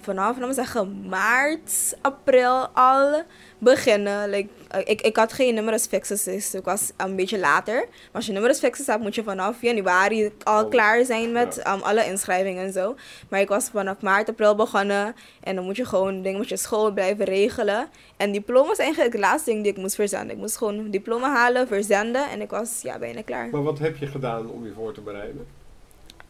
vanaf 0.00 0.36
zeggen, 0.50 1.06
maart, 1.08 1.96
april 2.00 2.68
al 2.68 3.22
beginnen. 3.60 4.30
Like, 4.30 4.48
eh, 4.68 4.80
ik, 4.84 5.00
ik 5.00 5.16
had 5.16 5.32
geen 5.32 5.54
numerus 5.54 5.86
fixes, 5.86 6.22
dus 6.22 6.54
ik 6.54 6.64
was 6.64 6.92
een 6.96 7.16
beetje 7.16 7.38
later. 7.38 7.74
Maar 7.74 8.08
als 8.12 8.26
je 8.26 8.32
numerus 8.32 8.58
fixes 8.58 8.86
hebt, 8.86 9.02
moet 9.02 9.14
je 9.14 9.22
vanaf 9.22 9.60
januari 9.60 10.32
al 10.42 10.64
Oh. 10.64 10.70
klaar 10.70 11.04
zijn 11.04 11.32
met 11.32 11.66
um, 11.66 11.80
alle 11.82 12.04
inschrijvingen 12.06 12.64
en 12.64 12.72
zo. 12.72 12.94
Maar 13.28 13.40
ik 13.40 13.48
was 13.48 13.68
vanaf 13.68 14.00
maart, 14.00 14.28
april 14.28 14.54
begonnen. 14.54 15.14
En 15.40 15.54
dan 15.54 15.64
moet 15.64 15.76
je 15.76 15.84
gewoon 15.84 16.22
dingen 16.22 16.38
met 16.38 16.48
je 16.48 16.56
school 16.56 16.92
blijven 16.92 17.24
regelen. 17.24 17.88
En 18.16 18.32
diploma 18.32 18.72
is 18.72 18.78
eigenlijk 18.78 19.12
het 19.12 19.22
laatste 19.22 19.50
ding 19.50 19.62
die 19.62 19.72
ik 19.72 19.78
moest 19.78 19.94
verzenden. 19.94 20.30
Ik 20.30 20.40
moest 20.40 20.56
gewoon 20.56 20.78
een 20.78 20.90
diploma 20.90 21.32
halen, 21.32 21.66
verzenden. 21.66 22.30
En 22.30 22.40
ik 22.40 22.50
was 22.50 22.80
ja, 22.82 22.98
bijna 22.98 23.22
klaar. 23.22 23.48
Maar 23.50 23.62
wat 23.62 23.78
heb 23.78 23.96
je 23.96 24.06
gedaan 24.06 24.50
om 24.50 24.64
je 24.64 24.72
voor 24.72 24.92
te 24.92 25.00
bereiden? 25.00 25.46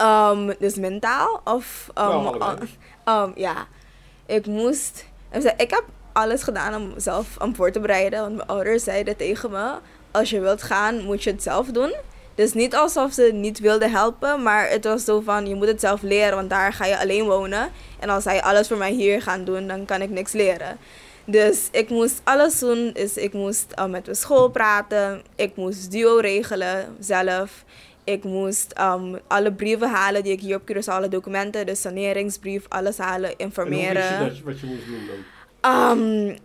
Um, 0.02 0.54
dus 0.58 0.74
mentaal 0.74 1.40
of... 1.44 1.90
Um, 1.98 2.04
Nou, 2.04 2.58
um, 3.08 3.32
ja, 3.34 3.66
ik 4.26 4.46
moest... 4.46 5.06
Ik 5.56 5.70
heb 5.70 5.84
alles 6.12 6.42
gedaan 6.42 6.74
om 6.74 6.92
zelf 6.96 7.36
om 7.38 7.54
voor 7.54 7.70
te 7.70 7.80
bereiden. 7.80 8.20
Want 8.20 8.36
mijn 8.36 8.48
ouders 8.48 8.84
zeiden 8.84 9.16
tegen 9.16 9.50
me... 9.50 9.72
Als 10.12 10.30
je 10.30 10.40
wilt 10.40 10.62
gaan, 10.62 11.04
moet 11.04 11.22
je 11.22 11.30
het 11.30 11.42
zelf 11.42 11.66
doen. 11.66 11.94
Dus 12.34 12.52
niet 12.52 12.74
alsof 12.74 13.12
ze 13.12 13.30
niet 13.32 13.58
wilden 13.58 13.90
helpen. 13.90 14.42
Maar 14.42 14.68
het 14.68 14.84
was 14.84 15.04
zo 15.04 15.20
van, 15.20 15.46
je 15.46 15.54
moet 15.54 15.66
het 15.66 15.80
zelf 15.80 16.02
leren. 16.02 16.34
Want 16.34 16.50
daar 16.50 16.72
ga 16.72 16.86
je 16.86 16.98
alleen 16.98 17.24
wonen. 17.24 17.68
En 17.98 18.08
als 18.08 18.22
zij 18.22 18.42
alles 18.42 18.68
voor 18.68 18.76
mij 18.76 18.92
hier 18.92 19.22
gaan 19.22 19.44
doen, 19.44 19.66
dan 19.66 19.84
kan 19.84 20.02
ik 20.02 20.10
niks 20.10 20.32
leren. 20.32 20.78
Dus 21.24 21.68
ik 21.72 21.88
moest 21.88 22.20
alles 22.24 22.58
doen. 22.58 22.90
Dus 22.92 23.16
ik 23.16 23.32
moest 23.32 23.66
uh, 23.78 23.84
met 23.86 24.04
mijn 24.04 24.16
school 24.16 24.48
praten. 24.48 25.22
Ik 25.36 25.56
moest 25.56 25.90
duo 25.90 26.16
regelen 26.16 26.96
zelf. 27.00 27.64
Ik 28.04 28.24
moest 28.24 28.74
um, 28.80 29.18
alle 29.26 29.52
brieven 29.52 29.88
halen 29.88 30.22
die 30.22 30.32
ik 30.32 30.40
hier 30.40 30.56
op 30.56 30.70
Curaçao, 30.70 30.92
alle 30.92 31.08
documenten, 31.08 31.66
de 31.66 31.74
saneringsbrief, 31.74 32.64
alles 32.68 32.98
halen, 32.98 33.30
En 33.30 33.36
hoe 33.36 33.36
wist 33.36 33.36
je 33.36 33.44
informeren. 33.44 34.18
dat 34.28 34.40
wat 34.40 34.60
je 34.60 34.66
moest 34.66 34.86
doen 34.86 35.06
dan? 35.06 35.39
Um, 35.66 36.36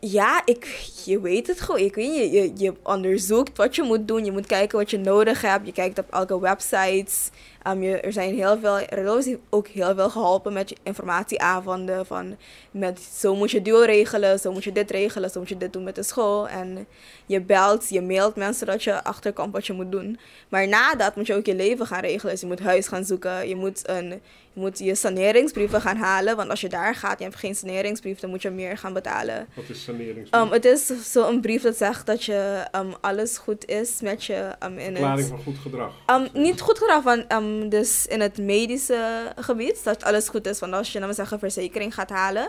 ja, 0.00 0.42
ik, 0.44 0.64
je 1.04 1.20
weet 1.20 1.46
het 1.46 1.60
gewoon. 1.60 1.80
Ik 1.80 1.94
weet, 1.94 2.14
je, 2.14 2.30
je, 2.30 2.52
je 2.56 2.74
onderzoekt 2.82 3.56
wat 3.56 3.76
je 3.76 3.82
moet 3.82 4.08
doen. 4.08 4.24
Je 4.24 4.32
moet 4.32 4.46
kijken 4.46 4.78
wat 4.78 4.90
je 4.90 4.98
nodig 4.98 5.40
hebt. 5.40 5.66
Je 5.66 5.72
kijkt 5.72 5.98
op 5.98 6.10
elke 6.10 6.40
websites. 6.40 7.30
Um, 7.66 7.82
je, 7.82 8.00
er 8.00 8.12
zijn 8.12 8.34
heel 8.34 8.58
veel, 8.58 8.78
Reloos 8.78 9.24
heeft 9.24 9.38
ook 9.50 9.68
heel 9.68 9.94
veel 9.94 10.10
geholpen 10.10 10.52
met 10.52 10.68
je 10.68 10.76
informatieavonden. 10.82 12.06
Van 12.06 12.36
met 12.70 13.00
zo 13.18 13.34
moet 13.34 13.50
je 13.50 13.62
duo 13.62 13.80
regelen, 13.80 14.38
zo 14.38 14.52
moet 14.52 14.64
je 14.64 14.72
dit 14.72 14.90
regelen, 14.90 15.30
zo 15.30 15.38
moet 15.38 15.48
je 15.48 15.56
dit 15.56 15.72
doen 15.72 15.84
met 15.84 15.94
de 15.94 16.02
school. 16.02 16.48
En 16.48 16.86
je 17.26 17.40
belt, 17.40 17.88
je 17.88 18.00
mailt 18.00 18.36
mensen 18.36 18.66
dat 18.66 18.82
je 18.82 19.04
achterkomt 19.04 19.52
wat 19.52 19.66
je 19.66 19.72
moet 19.72 19.92
doen. 19.92 20.18
Maar 20.48 20.68
na 20.68 20.94
dat 20.94 21.16
moet 21.16 21.26
je 21.26 21.34
ook 21.34 21.46
je 21.46 21.54
leven 21.54 21.86
gaan 21.86 22.00
regelen. 22.00 22.32
Dus 22.32 22.40
je 22.40 22.46
moet 22.46 22.60
huis 22.60 22.88
gaan 22.88 23.04
zoeken. 23.04 23.48
Je 23.48 23.56
moet, 23.56 23.88
een, 23.88 24.08
je 24.52 24.60
moet 24.60 24.78
je 24.78 24.94
saneringsbrieven 24.94 25.80
gaan 25.80 25.96
halen. 25.96 26.36
Want 26.36 26.50
als 26.50 26.60
je 26.60 26.68
daar 26.68 26.94
gaat 26.94 27.10
en 27.10 27.16
je 27.18 27.24
hebt 27.24 27.36
geen 27.36 27.54
saneringsbrief, 27.54 28.20
dan 28.20 28.30
moet 28.30 28.42
je 28.42 28.50
meer 28.50 28.78
gaan 28.78 28.92
betalen. 28.92 29.46
Wat 29.54 29.68
is 29.68 29.84
saneringsbrief? 29.84 30.42
Um, 30.42 30.50
het 30.50 30.64
is 30.64 31.12
zo'n 31.12 31.40
brief 31.40 31.62
dat 31.62 31.76
zegt 31.76 32.06
dat 32.06 32.24
je 32.24 32.66
um, 32.74 32.94
alles 33.00 33.38
goed 33.38 33.66
is 33.66 34.00
met 34.00 34.24
je 34.24 34.54
in 34.60 34.80
Verklaring 34.80 35.18
het... 35.18 35.28
van 35.28 35.42
goed 35.42 35.58
gedrag. 35.58 35.92
Niet 36.32 36.60
goed 36.60 36.78
gedaan, 36.78 37.02
van, 37.02 37.24
um, 37.48 37.68
dus 37.68 38.06
in 38.06 38.20
het 38.20 38.38
medische 38.38 39.32
gebied, 39.36 39.84
dat 39.84 40.04
alles 40.04 40.28
goed 40.28 40.46
is. 40.46 40.58
Want 40.58 40.72
als 40.72 40.92
je, 40.92 41.06
we 41.06 41.12
zeggen, 41.12 41.38
verzekering 41.38 41.94
gaat 41.94 42.10
halen, 42.10 42.48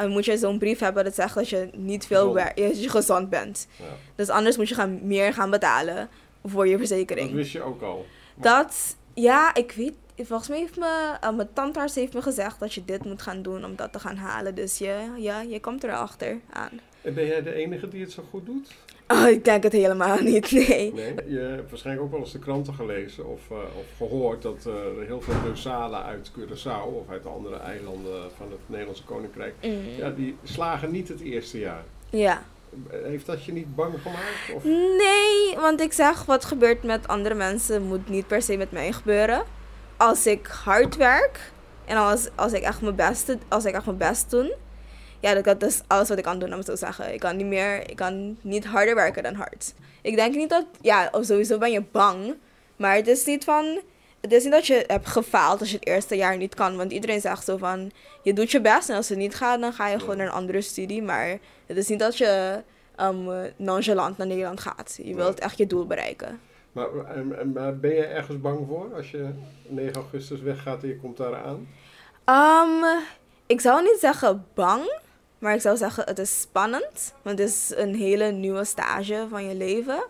um, 0.00 0.10
moet 0.10 0.24
je 0.24 0.38
zo'n 0.38 0.58
brief 0.58 0.78
hebben 0.78 1.04
dat 1.04 1.14
zegt 1.14 1.34
dat 1.34 1.48
je 1.48 1.68
niet 1.72 2.06
veel 2.06 2.34
werkt, 2.34 2.56
dat 2.56 2.82
je 2.82 2.88
gezond 2.88 3.30
bent. 3.30 3.66
Ja. 3.76 3.84
Dus 4.14 4.28
anders 4.28 4.56
moet 4.56 4.68
je 4.68 4.74
gaan, 4.74 5.06
meer 5.06 5.32
gaan 5.32 5.50
betalen 5.50 6.08
voor 6.44 6.64
je 6.64 6.76
Dat 6.76 6.86
verzekering. 6.86 7.32
wist 7.32 7.52
je 7.52 7.62
ook 7.62 7.82
al. 7.82 8.06
Dat, 8.34 8.96
ja, 9.14 9.54
ik 9.54 9.72
weet, 9.72 9.94
volgens 10.16 10.48
mij 10.48 10.58
heeft 10.58 10.76
me, 10.76 11.16
uh, 11.24 11.30
mijn 11.30 11.48
tandarts 11.52 11.94
heeft 11.94 12.14
me 12.14 12.22
gezegd 12.22 12.60
dat 12.60 12.74
je 12.74 12.84
dit 12.84 13.04
moet 13.04 13.22
gaan 13.22 13.42
doen 13.42 13.64
om 13.64 13.76
dat 13.76 13.92
te 13.92 13.98
gaan 13.98 14.16
halen. 14.16 14.54
Dus 14.54 14.78
je, 14.78 14.96
ja, 15.16 15.40
je 15.40 15.60
komt 15.60 15.84
erachter 15.84 16.40
aan. 16.50 16.80
En 17.02 17.14
ben 17.14 17.26
jij 17.26 17.42
de 17.42 17.54
enige 17.54 17.88
die 17.88 18.00
het 18.00 18.12
zo 18.12 18.24
goed 18.30 18.46
doet? 18.46 18.68
Oh, 19.08 19.28
ik 19.28 19.44
denk 19.44 19.62
het 19.62 19.72
helemaal 19.72 20.18
niet, 20.32 20.50
nee. 20.52 20.92
Nee, 20.92 21.14
je 21.26 21.38
hebt 21.38 21.70
waarschijnlijk 21.70 22.06
ook 22.06 22.12
wel 22.12 22.20
eens 22.20 22.32
de 22.32 22.38
kranten 22.38 22.74
gelezen 22.74 23.26
of, 23.26 23.40
eh, 23.50 23.56
of 23.56 23.86
gehoord 23.96 24.42
dat 24.42 24.66
eh, 24.66 24.72
er 24.98 25.06
heel 25.06 25.20
veel 25.20 25.34
Deusalen 25.44 26.02
uit 26.02 26.30
Curaçao 26.38 26.84
of 26.94 27.08
uit 27.10 27.22
de 27.22 27.28
andere 27.28 27.56
eilanden 27.56 28.30
van 28.36 28.50
het 28.50 28.60
Nederlandse 28.66 29.04
Koninkrijk, 29.04 29.54
Mm. 29.62 29.78
ja, 29.98 30.10
die 30.10 30.36
slagen 30.42 30.90
niet 30.90 31.08
het 31.08 31.20
eerste 31.20 31.58
jaar. 31.58 31.84
Ja. 32.10 32.42
Heeft 32.90 33.26
dat 33.26 33.44
je 33.44 33.52
niet 33.52 33.74
bang 33.74 33.94
gemaakt? 34.02 34.52
Of? 34.54 34.64
Nee, 34.98 35.56
want 35.60 35.80
ik 35.80 35.92
zeg, 35.92 36.24
wat 36.24 36.44
gebeurt 36.44 36.82
met 36.82 37.08
andere 37.08 37.34
mensen 37.34 37.82
moet 37.82 38.08
niet 38.08 38.26
per 38.26 38.42
se 38.42 38.56
met 38.56 38.72
mij 38.72 38.92
gebeuren. 38.92 39.42
Als 39.96 40.26
ik 40.26 40.46
hard 40.46 40.96
werk 40.96 41.52
en 41.84 41.96
als, 41.96 42.28
als 42.34 42.52
ik 42.52 42.62
echt 42.62 42.80
mijn 42.80 42.94
best, 42.94 43.36
als 43.48 43.64
ik 43.64 43.74
echt 43.74 43.84
mijn 43.84 43.96
best 43.96 44.30
doe, 44.30 44.54
ja, 45.24 45.42
dat, 45.42 45.62
is 45.62 45.80
alles 45.86 46.08
wat 46.08 46.18
ik 46.18 46.24
kan 46.24 46.38
doen, 46.38 46.52
om 46.52 46.58
het 46.58 46.66
zo 46.66 46.72
te 46.72 46.78
zeggen. 46.78 47.12
Ik 47.12 47.20
kan 47.20 47.36
niet 47.36 47.46
meer, 47.46 47.90
ik 47.90 47.96
kan 47.96 48.36
niet 48.40 48.64
harder 48.64 48.94
werken 48.94 49.22
dan 49.22 49.34
hard. 49.34 49.74
Ik 50.02 50.16
denk 50.16 50.34
niet 50.34 50.48
dat, 50.48 50.66
ja, 50.80 51.08
of 51.12 51.24
sowieso 51.24 51.58
ben 51.58 51.72
je 51.72 51.82
bang, 51.90 52.34
maar 52.76 52.94
het 52.96 53.08
is 53.08 53.24
niet 53.24 53.44
van, 53.44 53.80
het 54.20 54.32
is 54.32 54.42
niet 54.42 54.52
dat 54.52 54.66
je 54.66 54.84
hebt 54.86 55.06
gefaald 55.06 55.60
als 55.60 55.70
je 55.70 55.76
het 55.76 55.86
eerste 55.86 56.16
jaar 56.16 56.36
niet 56.36 56.54
kan, 56.54 56.76
want 56.76 56.92
iedereen 56.92 57.20
zegt 57.20 57.44
zo 57.44 57.56
van, 57.56 57.90
je 58.22 58.32
doet 58.32 58.50
je 58.50 58.60
best 58.60 58.88
en 58.88 58.96
als 58.96 59.08
het 59.08 59.18
niet 59.18 59.34
gaat, 59.34 59.60
dan 59.60 59.72
ga 59.72 59.88
je 59.88 59.98
gewoon 59.98 60.16
naar 60.16 60.26
een 60.26 60.32
andere 60.32 60.60
studie, 60.60 61.02
maar 61.02 61.38
het 61.66 61.76
is 61.76 61.88
niet 61.88 61.98
dat 61.98 62.18
je 62.18 62.62
um, 63.00 63.28
nonchalant 63.56 64.16
naar 64.16 64.26
Nederland 64.26 64.60
gaat. 64.60 64.98
Je 65.02 65.14
wilt 65.14 65.40
echt 65.40 65.58
je 65.58 65.66
doel 65.66 65.86
bereiken. 65.86 66.40
Maar, 66.72 66.88
maar 67.52 67.76
ben 67.76 67.94
je 67.94 68.04
ergens 68.04 68.40
bang 68.40 68.66
voor 68.68 68.94
als 68.94 69.10
je 69.10 69.28
9 69.68 69.94
augustus 69.94 70.40
weggaat 70.40 70.82
en 70.82 70.88
je 70.88 70.96
komt 70.96 71.16
daar 71.16 71.36
aan? 71.36 71.68
Um, 72.26 72.84
ik 73.46 73.60
zou 73.60 73.82
niet 73.82 73.98
zeggen 74.00 74.46
bang, 74.54 74.98
maar 75.44 75.54
ik 75.54 75.60
zou 75.60 75.76
zeggen 75.76 76.04
het 76.04 76.18
is 76.18 76.40
spannend. 76.40 77.14
Want 77.22 77.38
het 77.38 77.48
is 77.48 77.72
een 77.74 77.94
hele 77.94 78.32
nieuwe 78.32 78.64
stage 78.64 79.26
van 79.30 79.48
je 79.48 79.54
leven. 79.54 80.04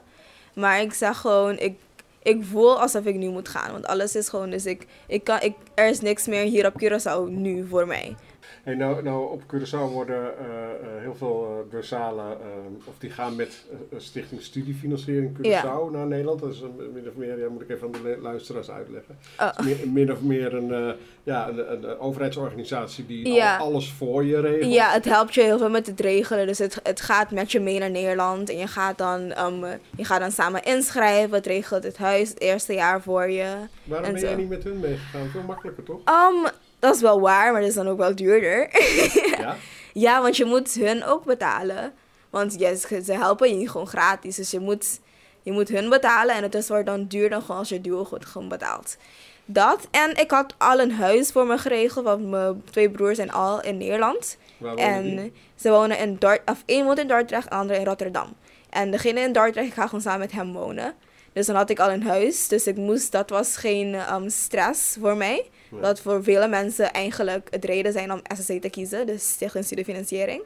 Maar 0.55 0.81
ik 0.81 0.95
zeg 0.95 1.19
gewoon, 1.19 1.59
ik, 1.59 1.75
ik 2.23 2.45
voel 2.45 2.81
alsof 2.81 3.05
ik 3.05 3.15
nu 3.15 3.29
moet 3.29 3.49
gaan. 3.49 3.73
Want 3.73 3.87
alles 3.87 4.17
is 4.17 4.29
gewoon, 4.29 4.51
dus 4.51 4.67
ik, 4.67 4.87
ik 5.07 5.25
kan, 5.25 5.41
ik, 5.41 5.55
er 5.75 5.89
is 5.89 6.01
niks 6.01 6.27
meer 6.27 6.45
hier 6.45 6.67
op 6.67 6.83
Curaçao 6.83 7.31
nu 7.31 7.67
voor 7.69 7.87
mij. 7.87 8.17
Hey, 8.63 8.75
nou, 8.75 9.03
nou, 9.03 9.31
op 9.33 9.43
Curaçao 9.43 9.93
worden 9.93 10.39
eh, 10.39 10.45
eh, 10.47 11.01
heel 11.01 11.15
veel 11.15 11.67
bursalen, 11.71 12.27
uh, 12.27 12.89
of 12.89 12.95
die 12.99 13.11
gaan 13.11 13.37
met 13.37 13.65
Stichting 13.97 14.41
Studiefinanciering 14.43 15.37
Curaçao 15.39 15.43
Ja. 15.43 15.89
naar 15.93 16.07
Nederland. 16.07 16.41
Dat 16.41 16.53
is 16.53 16.61
min 16.93 17.09
of 17.09 17.15
meer, 17.15 17.39
ja, 17.39 17.49
moet 17.49 17.63
ik 17.63 17.71
even 17.71 17.87
aan 17.87 18.03
de 18.03 18.19
luisteraars 18.23 18.71
uitleggen. 18.71 19.19
Oh. 19.41 19.47
Het 19.57 19.59
is 19.59 19.65
meer, 19.65 19.89
min 19.89 20.13
of 20.13 20.21
meer 20.21 20.55
een, 20.55 20.73
eh, 20.73 20.93
ja, 21.23 21.49
een, 21.49 21.99
overheidsorganisatie 21.99 23.07
die 23.07 23.43
al- 23.43 23.67
alles 23.67 23.93
voor 23.93 24.25
je 24.25 24.41
regelt. 24.41 24.73
Ja, 24.73 24.91
het 24.91 25.05
helpt 25.05 25.35
je 25.35 25.43
heel 25.43 25.59
veel 25.59 25.71
met 25.71 25.87
het 25.87 26.01
regelen. 26.01 26.47
Dus 26.47 26.59
het, 26.59 26.81
het 26.83 27.01
gaat 27.01 27.31
met 27.31 27.53
je 27.53 27.61
mee 27.61 27.79
naar 27.79 27.91
Nederland. 27.91 28.51
En 28.51 28.57
je 28.59 28.67
gaat, 28.67 28.99
dan, 28.99 29.31
ehm, 29.33 29.65
je 29.97 30.05
gaat 30.05 30.21
dan 30.21 30.31
samen 30.33 30.63
inschrijven. 30.63 31.35
Het 31.37 31.47
regelt 31.47 31.85
het 31.85 31.97
huis 31.97 32.29
het 32.29 32.41
eerste 32.41 32.73
jaar 32.73 33.03
voor 33.03 33.31
je. 33.31 33.55
Waarom 33.85 34.07
en 34.07 34.13
ben 34.13 34.23
jij 34.23 34.35
niet 34.35 34.49
met 34.49 34.65
hun 34.65 34.81
meegegaan? 34.81 35.29
Veel 35.29 35.43
makkelijker 35.43 35.85
toch? 35.85 35.97
Um, 35.99 36.47
dat 36.85 36.95
is 36.95 37.01
wel 37.01 37.21
waar, 37.21 37.53
maar 37.53 37.61
dat 37.61 37.71
is 37.71 37.77
dan 37.77 37.89
ook 37.89 37.99
wel 37.99 38.15
duurder. 38.15 38.69
Ja? 39.39 39.57
ja, 40.07 40.23
want 40.23 40.37
je 40.37 40.45
moet 40.45 40.75
hun 40.75 41.05
ook 41.05 41.25
betalen. 41.25 41.93
Want 42.31 42.59
ja, 42.59 42.75
ze 42.75 43.13
helpen 43.13 43.49
je 43.49 43.55
niet 43.55 43.71
gewoon 43.71 43.87
gratis. 43.87 44.37
Dus 44.37 44.51
je 44.51 44.61
moet, 44.61 45.01
je 45.43 45.53
moet 45.53 45.69
hun 45.69 45.89
betalen. 45.89 46.35
En 46.35 46.43
het 46.43 46.55
is 46.55 46.69
wordt 46.69 46.87
dan 46.87 47.07
duurder 47.07 47.41
gewoon 47.41 47.57
als 47.57 47.69
je 47.69 47.81
duo 47.81 48.05
goed 48.05 48.27
gewoon 48.27 48.49
betaalt. 48.49 48.97
Dat. 49.45 49.89
En 49.91 50.17
ik 50.17 50.31
had 50.31 50.55
al 50.59 50.81
een 50.81 50.93
huis 50.93 51.33
voor 51.33 51.47
me 51.47 51.59
geregeld. 51.59 52.05
Want 52.05 52.31
mijn 52.31 52.63
twee 52.71 52.91
broers 52.91 53.17
zijn 53.17 53.33
al 53.33 53.63
in 53.63 53.77
Nederland. 53.77 54.37
Waar 54.57 54.75
wonen 54.75 55.03
die? 55.03 55.19
En 55.19 55.35
ze 55.57 55.71
wonen 55.71 55.99
in 55.99 56.17
Dordrecht, 56.19 56.51
of 56.51 56.63
één 56.67 56.85
woont 56.85 56.99
in 56.99 57.09
Dordrecht, 57.09 57.51
de 57.51 57.57
andere 57.57 57.79
in 57.79 57.85
Rotterdam. 57.85 58.35
En 58.71 58.91
degene 58.91 59.21
in 59.21 59.33
Dordrecht, 59.33 59.67
ik 59.67 59.75
ga 59.75 59.85
gewoon 59.85 60.01
samen 60.01 60.21
met 60.21 60.33
hem 60.33 60.53
wonen. 60.53 60.95
Dus 61.33 61.47
dan 61.47 61.57
had 61.57 61.71
ik 61.71 61.79
al 61.79 61.91
een 61.91 62.03
huis, 62.03 62.49
dus 62.49 62.67
ik 62.67 62.77
moest, 62.77 63.13
dat 63.13 63.31
was 63.31 63.57
geen 63.57 63.95
ehm, 63.95 64.29
stress 64.29 64.97
voor 65.01 65.17
mij. 65.17 65.51
Dat 65.81 66.01
voor 66.01 66.23
vele 66.23 66.49
mensen 66.49 66.93
eigenlijk 66.93 67.49
het 67.51 67.65
reden 67.65 67.93
zijn 67.93 68.13
om 68.13 68.21
SSC 68.37 68.61
te 68.61 68.71
kiezen, 68.71 69.07
dus 69.07 69.29
Stichting 69.31 69.65
Studiefinanciering. 69.65 70.43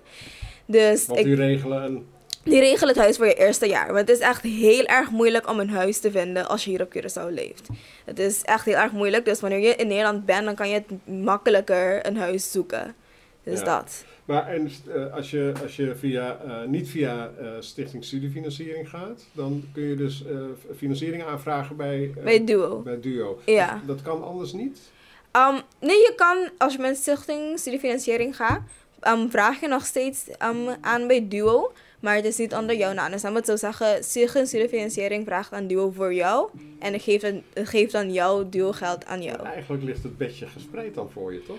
Dus 0.66 1.06
ik, 1.06 1.24
die 1.24 1.34
regelen 1.34 2.06
die 2.48 2.60
regelen 2.60 2.88
het 2.88 3.02
huis 3.02 3.16
voor 3.16 3.26
je 3.26 3.34
eerste 3.34 3.66
jaar. 3.66 3.86
Want 3.86 3.98
het 3.98 4.10
is 4.10 4.18
echt 4.18 4.42
heel 4.42 4.84
erg 4.84 5.10
moeilijk 5.10 5.48
om 5.50 5.60
een 5.60 5.70
huis 5.70 5.98
te 5.98 6.10
vinden 6.10 6.48
als 6.48 6.64
je 6.64 6.70
hier 6.70 6.82
op 6.82 6.96
Curaçao 6.96 7.32
leeft. 7.34 7.68
Het 8.04 8.18
is 8.18 8.42
echt 8.42 8.64
heel 8.64 8.74
erg 8.74 8.92
moeilijk, 8.92 9.24
dus 9.24 9.40
wanneer 9.40 9.58
je 9.58 9.74
in 9.76 9.88
Nederland 9.88 10.24
bent, 10.26 10.44
dan 10.44 10.54
kan 10.54 10.68
je 10.68 10.74
het 10.74 11.16
makkelijker 11.24 12.06
een 12.06 12.16
huis 12.16 12.50
zoeken. 12.52 12.94
Dus 13.42 13.58
Ja. 13.58 13.64
dat. 13.64 14.04
Maar 14.24 14.46
en, 14.46 14.70
eh, 14.94 15.14
als 15.14 15.30
je, 15.30 15.52
als 15.62 15.76
je 15.76 15.94
via, 15.96 16.38
eh, 16.46 16.68
niet 16.68 16.88
via 16.88 17.30
eh, 17.38 17.46
Stichting 17.60 18.04
Studiefinanciering 18.04 18.88
gaat, 18.88 19.26
dan 19.32 19.64
kun 19.72 19.82
je 19.82 19.96
dus 19.96 20.24
financiering 20.76 21.22
aanvragen 21.24 21.76
bij, 21.76 22.10
Bij 22.24 22.44
Duo. 22.44 22.80
bij 22.80 23.00
Duo. 23.00 23.38
Ja. 23.46 23.72
Dat, 23.86 23.96
dat 23.96 24.02
kan 24.02 24.22
anders 24.24 24.52
niet? 24.52 24.78
Um, 25.32 25.60
nee, 25.80 25.96
je 25.96 26.12
kan, 26.16 26.50
als 26.58 26.72
je 26.72 26.78
met 26.78 26.96
stichting 26.96 27.58
studiefinanciering 27.58 28.36
gaat, 28.36 28.60
um, 29.08 29.30
vraag 29.30 29.60
je 29.60 29.68
nog 29.68 29.86
steeds 29.86 30.24
um, 30.42 30.68
aan 30.80 31.06
bij 31.06 31.28
Duo. 31.28 31.72
Maar 32.00 32.14
het 32.14 32.24
is 32.24 32.36
niet 32.36 32.54
onder 32.54 32.76
jouw 32.76 32.92
naam. 32.92 33.10
Dus 33.10 33.22
dan 33.22 33.30
moet 33.32 33.40
ik 33.40 33.46
zo 33.46 33.56
zeggen, 33.56 34.04
stichting 34.04 34.46
studiefinanciering 34.46 35.24
vraagt 35.26 35.52
aan 35.52 35.66
Duo 35.66 35.90
voor 35.90 36.14
jou. 36.14 36.48
En 36.78 36.92
het 36.92 37.02
geeft, 37.02 37.22
dan- 37.22 37.42
het 37.54 37.68
geeft 37.68 37.92
dan 37.92 38.12
jouw 38.12 38.48
Duo 38.48 38.72
geld 38.72 39.06
aan 39.06 39.22
jou. 39.22 39.46
Eigenlijk 39.46 39.82
ligt 39.82 40.02
het 40.02 40.18
bedje 40.18 40.46
gespreid 40.46 40.94
dan 40.94 41.10
voor 41.12 41.32
je, 41.32 41.42
toch? 41.42 41.56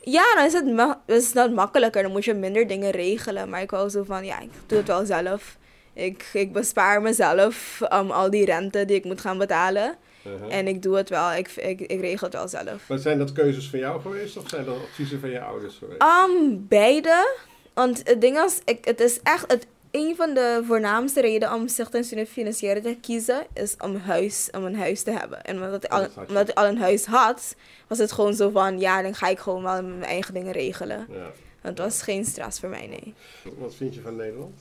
Ja, 0.00 0.34
dan 0.34 0.44
is 0.44 0.52
het, 0.52 0.66
ma- 0.66 1.02
is 1.06 1.32
makkelijker. 1.54 2.02
Dan 2.02 2.12
moet 2.12 2.24
je 2.24 2.34
minder 2.34 2.66
dingen 2.66 2.90
regelen. 2.90 3.48
Maar 3.48 3.62
ik 3.62 3.70
hou 3.70 3.88
zo 3.88 4.02
van, 4.02 4.24
ja, 4.24 4.40
ik 4.40 4.50
doe 4.66 4.78
het 4.78 4.86
wel 4.86 5.06
zelf. 5.06 5.56
Ik, 5.92 6.30
ik 6.32 6.52
bespaar 6.52 7.02
mezelf 7.02 7.82
al 7.88 8.30
die 8.30 8.44
rente 8.44 8.84
die 8.84 8.96
ik 8.96 9.04
moet 9.04 9.20
gaan 9.20 9.38
betalen. 9.38 9.96
Uh-huh. 10.26 10.54
En 10.54 10.66
ik 10.68 10.82
doe 10.82 10.96
het 10.96 11.08
wel, 11.08 11.32
ik, 11.32 11.48
ik, 11.48 11.80
ik 11.80 12.00
regel 12.00 12.26
het 12.26 12.36
wel 12.36 12.48
zelf. 12.48 12.88
Maar 12.88 12.98
zijn 12.98 13.18
dat 13.18 13.32
keuzes 13.32 13.68
van 13.68 13.78
jou 13.78 14.00
geweest 14.00 14.36
of 14.36 14.48
zijn 14.48 14.64
dat 14.64 14.76
adviezen 14.76 15.20
van 15.20 15.30
je 15.30 15.40
ouders 15.40 15.76
geweest? 15.76 16.02
Um, 16.02 16.66
beide. 16.68 17.36
Want 17.74 18.00
het 18.08 18.20
ding 18.20 18.38
is, 18.38 18.60
ik, 18.64 18.84
het 18.84 19.00
is 19.00 19.20
echt 19.22 19.50
het, 19.50 19.66
een 19.90 20.16
van 20.16 20.34
de 20.34 20.62
voornaamste 20.66 21.20
redenen 21.20 21.54
om 21.54 21.68
stichting 21.68 22.04
studentfinancieren 22.04 22.82
te 22.82 22.96
kiezen, 23.00 23.46
is 23.52 23.76
om, 23.78 23.96
huis, 23.96 24.48
om 24.52 24.64
een 24.64 24.76
huis 24.76 25.02
te 25.02 25.10
hebben. 25.10 25.44
En 25.44 25.62
omdat 25.62 25.84
ik, 25.84 25.90
al, 25.90 26.00
had 26.00 26.14
je. 26.14 26.20
omdat 26.28 26.48
ik 26.48 26.58
al 26.58 26.66
een 26.66 26.78
huis 26.78 27.04
had, 27.04 27.54
was 27.86 27.98
het 27.98 28.12
gewoon 28.12 28.34
zo 28.34 28.50
van, 28.50 28.78
ja, 28.78 29.02
dan 29.02 29.14
ga 29.14 29.28
ik 29.28 29.38
gewoon 29.38 29.62
wel 29.62 29.82
mijn 29.82 30.04
eigen 30.04 30.34
dingen 30.34 30.52
regelen. 30.52 31.06
Ja. 31.10 31.32
Het 31.60 31.78
was 31.78 32.02
geen 32.02 32.24
stress 32.24 32.60
voor 32.60 32.68
mij, 32.68 32.86
nee. 32.86 33.14
Wat 33.58 33.74
vind 33.74 33.94
je 33.94 34.00
van 34.00 34.16
Nederland? 34.16 34.54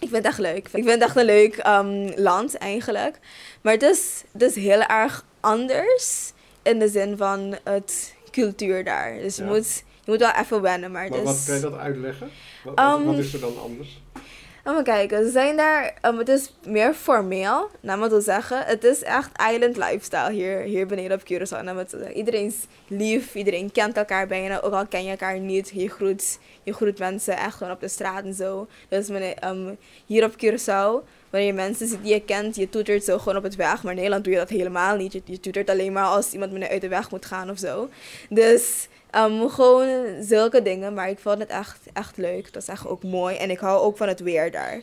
Ik 0.00 0.08
vind 0.08 0.12
het 0.16 0.24
echt 0.26 0.38
leuk. 0.38 0.56
Ik 0.56 0.70
vind 0.70 0.88
het 0.90 1.00
echt 1.02 1.16
een 1.16 1.24
leuk 1.24 1.56
ehm, 1.56 2.10
land 2.16 2.54
eigenlijk. 2.58 3.18
Maar 3.60 3.72
het 3.72 3.82
is, 3.82 4.22
het 4.32 4.42
is 4.42 4.54
heel 4.54 4.82
erg 4.82 5.24
anders 5.40 6.32
in 6.62 6.78
de 6.78 6.88
zin 6.88 7.16
van 7.16 7.56
het 7.64 8.14
cultuur 8.30 8.84
daar. 8.84 9.18
Dus 9.18 9.36
je, 9.36 9.44
moet, 9.44 9.76
je 10.04 10.10
moet 10.10 10.18
wel 10.18 10.30
even 10.30 10.62
wennen. 10.62 10.90
Maar, 10.90 11.08
Maar 11.10 11.22
wat 11.22 11.42
kan 11.46 11.54
je 11.54 11.60
dat 11.60 11.76
uitleggen? 11.78 12.30
Wat, 12.64 12.74
wat- 12.78 12.98
Um, 12.98 13.04
wat 13.04 13.18
is 13.18 13.34
er 13.34 13.40
dan 13.40 13.60
anders? 13.62 14.02
Even 14.68 14.84
kijken, 14.84 15.24
ze 15.24 15.30
zijn 15.30 15.56
daar, 15.56 15.94
um, 16.02 16.18
het 16.18 16.28
is 16.28 16.52
meer 16.66 16.94
formeel, 16.94 17.70
laat 17.80 17.98
maar 17.98 18.10
zo 18.10 18.20
zeggen. 18.20 18.64
Het 18.64 18.84
is 18.84 19.02
echt 19.02 19.30
island 19.52 19.76
lifestyle 19.76 20.32
hier, 20.32 20.58
hier 20.58 20.86
beneden 20.86 21.16
op 21.16 21.22
Curaçao. 21.32 21.64
Zo 21.64 21.98
zeggen. 21.98 22.12
Iedereen 22.12 22.46
is 22.46 22.66
lief, 22.86 23.34
iedereen 23.34 23.72
kent 23.72 23.96
elkaar 23.96 24.26
bijna, 24.26 24.60
ook 24.60 24.72
al 24.72 24.86
ken 24.86 25.04
je 25.04 25.10
elkaar 25.10 25.38
niet. 25.38 25.70
Je 25.74 25.88
groet, 25.88 26.38
je 26.62 26.72
groet 26.72 26.98
mensen 26.98 27.36
echt 27.36 27.54
gewoon 27.54 27.72
op 27.72 27.80
de 27.80 27.88
straat 27.88 28.24
en 28.24 28.34
zo. 28.34 28.66
Dus 28.88 29.08
um, 29.44 29.76
hier 30.06 30.24
op 30.24 30.32
Curaçao, 30.32 31.06
wanneer 31.30 31.48
je 31.48 31.52
mensen 31.52 31.86
ziet 31.86 32.02
die 32.02 32.12
je 32.12 32.24
kent, 32.24 32.56
je 32.56 32.68
toetert 32.68 33.04
zo 33.04 33.18
gewoon 33.18 33.36
op 33.36 33.42
het 33.42 33.56
weg. 33.56 33.82
Maar 33.82 33.92
in 33.92 33.96
Nederland 33.96 34.24
doe 34.24 34.32
je 34.32 34.38
dat 34.38 34.48
helemaal 34.48 34.96
niet. 34.96 35.12
Je, 35.24 35.40
toetert 35.40 35.70
alleen 35.70 35.92
maar 35.92 36.04
als 36.04 36.32
iemand 36.32 36.68
uit 36.68 36.80
de 36.80 36.88
weg 36.88 37.10
moet 37.10 37.26
gaan 37.26 37.50
of 37.50 37.58
zo. 37.58 37.88
Dus 38.28 38.88
um, 39.16 39.48
gewoon 39.50 40.22
zulke 40.22 40.62
dingen, 40.62 40.94
maar 40.94 41.08
ik 41.08 41.18
vond 41.18 41.38
het 41.38 41.48
echt, 41.50 41.78
echt 41.92 42.16
leuk. 42.16 42.46
Het 42.46 42.54
was 42.54 42.68
echt 42.68 42.86
ook 42.86 43.02
mooi 43.02 43.36
en 43.36 43.50
ik 43.50 43.58
hou 43.58 43.80
ook 43.80 43.96
van 43.96 44.08
het 44.08 44.20
weer 44.20 44.50
daar. 44.50 44.80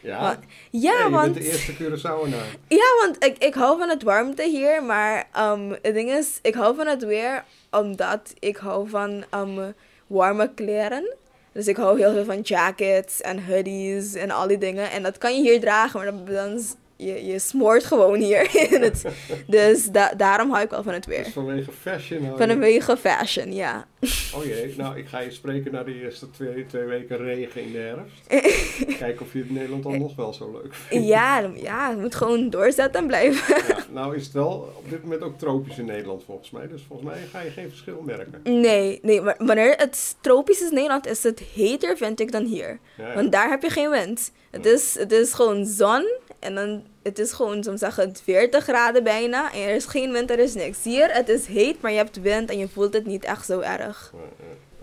Ja, 0.00 0.20
Want- 0.20 0.38
Ja, 0.70 0.92
ja, 0.92 1.04
je 1.04 1.10
want, 1.10 1.32
bent 1.32 1.44
de 1.44 1.50
eerste 1.52 1.72
Curaçaoenaar. 1.74 2.56
ja, 2.68 2.84
want 3.02 3.24
ik, 3.24 3.38
ik 3.38 3.54
hou 3.54 3.78
van 3.78 3.88
het 3.88 4.02
warmte 4.02 4.42
hier, 4.42 4.82
maar 4.82 5.28
um, 5.38 5.70
het 5.82 5.94
ding 5.94 6.10
is, 6.10 6.38
ik 6.42 6.54
hou 6.54 6.74
van 6.76 6.86
het 6.86 7.04
weer 7.04 7.44
omdat 7.70 8.32
ik 8.38 8.56
hou 8.56 8.88
van 8.88 9.24
um, 9.34 9.74
warme 10.06 10.50
kleren. 10.54 11.14
Dus 11.52 11.66
ik 11.68 11.76
hou 11.76 11.98
heel 12.00 12.12
veel 12.12 12.24
van 12.24 12.40
jackets 12.40 13.20
en 13.20 13.44
hoodies 13.46 14.14
en 14.14 14.30
al 14.30 14.46
die 14.46 14.58
dingen. 14.58 14.90
En 14.90 15.02
dat 15.02 15.18
kan 15.18 15.34
je 15.36 15.50
hier 15.50 15.60
dragen, 15.60 16.00
maar 16.14 16.34
dan, 16.34 16.54
is- 16.54 16.74
je, 16.98 17.24
je 17.26 17.38
smoort 17.38 17.84
gewoon 17.84 18.18
hier. 18.20 18.48
in 18.74 18.82
het, 18.82 19.04
dus 19.46 19.84
da- 19.86 20.12
daarom 20.16 20.50
hou 20.50 20.64
ik 20.64 20.70
wel 20.70 20.82
van 20.82 20.92
het 20.92 21.04
Dus 21.04 21.16
weer. 21.16 21.30
vanwege 21.32 21.70
fashion. 21.80 22.24
hou 22.24 22.36
Van 22.38 22.46
je- 22.46 22.52
een 22.52 22.58
wege 22.58 22.96
fashion, 22.96 23.52
ja. 23.54 23.86
Oh 24.34 24.44
jee, 24.44 24.74
nou 24.76 24.98
ik 24.98 25.06
ga 25.06 25.18
je 25.20 25.30
spreken 25.30 25.72
na 25.72 25.82
de 25.82 26.00
eerste 26.02 26.30
twee, 26.30 26.66
twee 26.66 26.84
weken 26.84 27.16
regen 27.16 27.62
in 27.62 27.72
de 27.72 27.78
herfst. 27.78 28.26
Kijken 28.98 29.26
of 29.26 29.32
je 29.32 29.38
het 29.38 29.48
in 29.48 29.54
Nederland 29.54 29.82
dan 29.82 29.98
nog 29.98 30.16
wel 30.16 30.32
zo 30.34 30.52
leuk 30.52 30.74
vindt. 30.74 31.06
Ja, 31.06 31.50
ja, 31.54 31.90
je 31.90 31.96
moet 31.96 32.14
gewoon 32.14 32.50
doorzetten 32.50 33.00
en 33.00 33.06
blijven. 33.06 33.54
Ja, 33.68 33.84
nou 33.92 34.16
is 34.16 34.24
het 34.24 34.32
wel 34.32 34.72
op 34.76 34.90
dit 34.90 35.02
moment 35.02 35.22
ook 35.22 35.38
tropisch 35.38 35.78
in 35.78 35.84
Nederland 35.84 36.24
volgens 36.24 36.50
mij. 36.50 36.68
Dus 36.68 36.82
volgens 36.88 37.08
mij 37.08 37.18
ga 37.32 37.40
je 37.40 37.50
geen 37.50 37.68
verschil 37.68 38.02
merken. 38.04 38.40
Nee, 38.60 38.98
nee, 39.02 39.20
maar 39.20 39.34
wanneer 39.38 39.74
het 39.76 40.16
tropisch 40.20 40.60
is 40.60 40.68
in 40.68 40.74
Nederland, 40.74 41.06
is 41.06 41.22
het 41.22 41.42
heter, 41.54 41.96
vind 41.96 42.20
ik, 42.20 42.32
dan 42.32 42.44
hier. 42.44 42.78
Ja, 42.96 43.08
ja. 43.08 43.14
Want 43.14 43.32
daar 43.32 43.48
heb 43.48 43.62
je 43.62 43.70
geen 43.70 43.90
wind. 43.90 44.32
Het 44.50 44.66
is, 44.66 44.94
het 44.98 45.12
is 45.12 45.32
gewoon 45.32 45.66
zon 45.66 46.08
en 46.38 46.54
dan, 46.54 46.82
het 47.02 47.18
is 47.18 47.32
gewoon, 47.32 47.62
zo'n 47.62 47.78
zeggen, 47.78 48.16
40 48.22 48.64
graden 48.64 49.04
bijna. 49.04 49.52
En 49.52 49.60
er 49.60 49.74
is 49.74 49.86
geen 49.86 50.12
wind, 50.12 50.30
er 50.30 50.38
is 50.38 50.54
niks. 50.54 50.84
Hier, 50.84 51.14
het 51.14 51.28
is 51.28 51.46
heet, 51.46 51.80
maar 51.80 51.90
je 51.90 51.96
hebt 51.96 52.20
wind 52.20 52.50
en 52.50 52.58
je 52.58 52.68
voelt 52.68 52.94
het 52.94 53.06
niet 53.06 53.24
echt 53.24 53.46
zo 53.46 53.60
erg. 53.60 54.12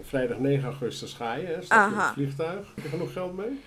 Vrijdag 0.02 0.38
9 0.38 0.66
augustus 0.66 1.14
ga 1.14 1.36
je, 1.36 1.46
hè? 1.46 1.62
Stap 1.62 1.90
je 1.90 1.96
het 1.96 2.14
vliegtuig. 2.14 2.66
Heb 2.76 2.84
je 2.84 2.90
genoeg 2.90 3.14
geld 3.14 3.38
mee? 3.38 3.62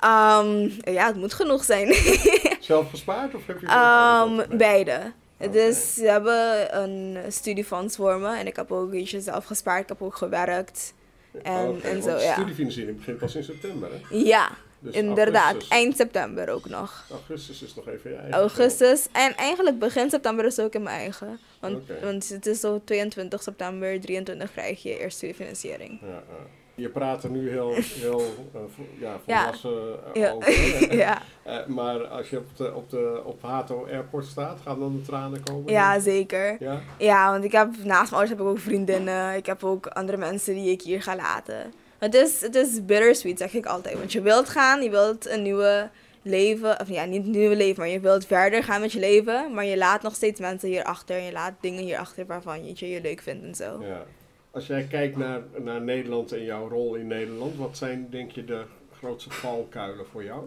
Ehm, 0.00 0.70
ja, 0.92 1.06
het 1.06 1.16
moet 1.16 1.34
genoeg 1.34 1.64
zijn. 1.64 1.94
Zelf 2.60 2.90
gespaard 2.90 3.34
of 3.34 3.46
heb 3.46 3.60
je... 3.60 3.66
Ehm 3.66 4.58
beide. 4.58 5.12
Oké. 5.38 5.50
Dus 5.50 5.94
ze 5.94 6.04
hebben 6.04 6.82
een 6.82 7.32
studiefonds 7.32 7.96
voor 7.96 8.18
me 8.18 8.36
en 8.36 8.46
ik 8.46 8.56
heb 8.56 8.72
ook 8.72 8.92
iets 8.92 9.10
zelf 9.10 9.44
gespaard, 9.44 9.82
ik 9.82 9.88
heb 9.88 10.02
ook 10.02 10.16
gewerkt. 10.16 10.94
En, 11.42 11.68
Oké, 11.68 11.88
en 11.88 12.02
zo, 12.02 12.16
ja. 12.18 12.32
studiefinanciering 12.32 12.96
begint 12.96 13.18
pas 13.18 13.34
in 13.34 13.44
september, 13.44 13.88
hè? 13.90 14.16
Ja, 14.16 14.50
Dus 14.92 14.94
inderdaad. 15.02 15.44
Augustus, 15.52 15.68
Eind 15.68 15.96
september 15.96 16.48
ook 16.48 16.68
nog. 16.68 17.04
augustus 17.10 17.62
is 17.62 17.74
nog 17.74 17.88
even 17.88 18.10
je 18.10 18.16
eigen 18.16 18.38
Augustus 18.38 19.06
en 19.12 19.34
eigenlijk 19.36 19.78
begin 19.78 20.10
september 20.10 20.44
is 20.44 20.58
ook 20.58 20.74
in 20.74 20.82
mijn 20.82 20.98
eigen. 20.98 21.38
Want, 21.60 21.78
want 22.02 22.28
het 22.28 22.46
is 22.46 22.60
zo 22.60 22.80
22 22.84 23.42
september, 23.42 24.00
23 24.00 24.52
krijg 24.52 24.82
je 24.82 24.98
eerst 24.98 25.16
studiefinanciering. 25.16 25.98
geld. 26.00 26.10
Ja, 26.10 26.22
ja. 26.28 26.44
Je 26.74 26.88
praat 26.88 27.24
er 27.24 27.30
nu 27.30 27.50
heel, 27.50 27.72
heel 27.74 28.20
eh, 28.54 28.60
ja, 28.98 29.18
volwassen 29.24 29.98
eh, 30.14 30.20
Ja. 30.22 30.30
over. 30.32 30.52
hè? 30.88 30.94
ja. 31.04 31.22
Eh, 31.42 31.66
maar 31.66 32.06
als 32.06 32.30
je 32.30 32.38
op, 32.38 32.56
de, 32.56 32.74
op, 32.74 32.90
de, 32.90 33.22
op 33.24 33.42
Hato 33.42 33.86
Airport 33.86 34.24
staat, 34.26 34.58
gaan 34.64 34.78
dan 34.78 34.96
de 34.96 35.02
tranen 35.02 35.42
komen? 35.42 35.72
ja, 35.72 35.98
zeker. 36.00 36.56
Ja? 36.58 36.80
Ja, 36.98 37.30
want 37.30 37.44
ik 37.44 37.52
heb 37.52 37.68
naast 37.68 37.84
mijn 38.10 38.12
ouders 38.12 38.30
heb 38.30 38.40
ik 38.40 38.46
ook 38.46 38.58
vriendinnen. 38.58 39.34
Ik 39.36 39.46
heb 39.46 39.64
ook 39.64 39.86
andere 39.86 40.16
mensen 40.18 40.54
die 40.54 40.70
ik 40.70 40.82
hier 40.82 41.02
ga 41.02 41.16
laten. 41.16 41.72
Het 41.98 42.14
is, 42.14 42.40
het 42.40 42.54
is 42.54 42.84
bittersweet, 42.84 43.38
zeg 43.38 43.54
ik 43.54 43.66
altijd. 43.66 43.98
Want 43.98 44.12
je 44.12 44.20
wilt 44.20 44.48
gaan, 44.48 44.82
je 44.82 44.90
wilt 44.90 45.28
een 45.28 45.42
nieuwe 45.42 45.88
leven, 46.22 46.80
of 46.80 46.88
ja, 46.88 47.04
niet 47.04 47.24
een 47.24 47.30
nieuwe 47.30 47.56
leven, 47.56 47.80
maar 47.80 47.92
je 47.92 48.00
wilt 48.00 48.26
verder 48.26 48.62
gaan 48.64 48.80
met 48.80 48.92
je 48.92 48.98
leven. 48.98 49.54
Maar 49.54 49.64
je 49.64 49.76
laat 49.76 50.02
nog 50.02 50.14
steeds 50.14 50.40
mensen 50.40 50.68
hier 50.68 50.84
achter. 50.84 51.20
Je 51.20 51.32
laat 51.32 51.52
dingen 51.60 51.82
hier 51.82 51.98
achter 51.98 52.26
waarvan 52.26 52.66
je, 52.66 52.88
je 52.92 53.00
leuk 53.00 53.20
vindt 53.20 53.44
en 53.44 53.54
zo. 53.54 53.84
ja. 53.84 54.04
Als 54.50 54.66
jij 54.66 54.86
kijkt 54.90 55.16
naar, 55.16 55.40
naar 55.56 55.80
Nederland 55.80 56.32
en 56.32 56.44
jouw 56.44 56.68
rol 56.68 56.94
in 56.94 57.06
Nederland, 57.06 57.56
wat 57.56 57.76
zijn 57.76 58.06
denk 58.10 58.30
je 58.30 58.44
de 58.44 58.64
grootste 58.98 59.30
valkuilen 59.30 60.06
voor 60.06 60.24
jou? 60.24 60.42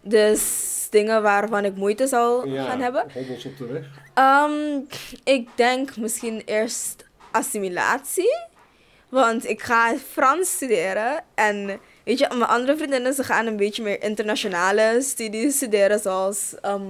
Dus 0.00 0.86
dingen 0.90 1.22
waarvan 1.22 1.64
ik 1.64 1.76
moeite 1.76 2.06
zal 2.06 2.40
gaan 2.40 2.80
hebben. 2.80 3.06
hobbels 3.12 3.44
op 3.44 3.56
de 3.58 3.66
weg. 3.66 3.86
Ehm, 4.14 4.78
ik 5.24 5.48
denk 5.54 5.96
misschien 5.96 6.42
eerst 6.44 7.06
assimilatie. 7.30 8.36
Want 9.14 9.48
ik 9.48 9.62
ga 9.62 9.94
Frans 10.10 10.50
studeren 10.50 11.22
en 11.34 11.80
weet 12.04 12.18
je, 12.18 12.26
mijn 12.28 12.50
andere 12.50 12.76
vriendinnen 12.76 13.14
ze 13.14 13.24
gaan 13.24 13.46
een 13.46 13.56
beetje 13.56 13.82
meer 13.82 14.02
internationale 14.02 14.98
studies 15.00 15.56
studeren, 15.56 15.98
zoals 15.98 16.54
um, 16.66 16.88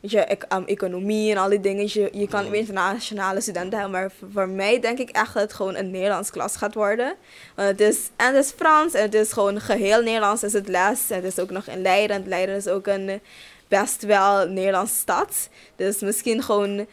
weet 0.00 0.10
je, 0.10 0.20
ec- 0.20 0.52
um, 0.52 0.64
economie 0.66 1.30
en 1.30 1.36
al 1.36 1.48
die 1.48 1.60
dingen. 1.60 1.84
Je, 1.88 2.08
je 2.12 2.28
kan 2.28 2.50
weer 2.50 2.60
internationale 2.60 3.40
studenten 3.40 3.78
hebben, 3.78 4.00
maar 4.00 4.10
voor, 4.18 4.28
voor 4.32 4.48
mij 4.48 4.80
denk 4.80 4.98
ik 4.98 5.10
echt 5.10 5.34
dat 5.34 5.42
het 5.42 5.52
gewoon 5.52 5.74
een 5.74 5.90
Nederlands 5.90 6.30
klas 6.30 6.56
gaat 6.56 6.74
worden. 6.74 7.14
Want 7.54 7.68
het 7.68 7.80
is, 7.80 7.98
en 8.16 8.34
het 8.34 8.44
is 8.44 8.50
Frans 8.50 8.94
en 8.94 9.02
het 9.02 9.14
is 9.14 9.32
gewoon 9.32 9.60
geheel 9.60 10.02
Nederlands 10.02 10.42
is 10.42 10.52
het 10.52 10.68
les. 10.68 11.10
En 11.10 11.16
het 11.16 11.32
is 11.32 11.38
ook 11.38 11.50
nog 11.50 11.66
in 11.66 11.82
Leiden. 11.82 12.16
en 12.16 12.28
Leiden 12.28 12.56
is 12.56 12.68
ook 12.68 12.86
een 12.86 13.20
best 13.68 14.02
wel 14.02 14.48
Nederlandse 14.48 14.96
stad. 14.96 15.48
Dus 15.76 15.98
misschien 16.00 16.42
gewoon 16.42 16.86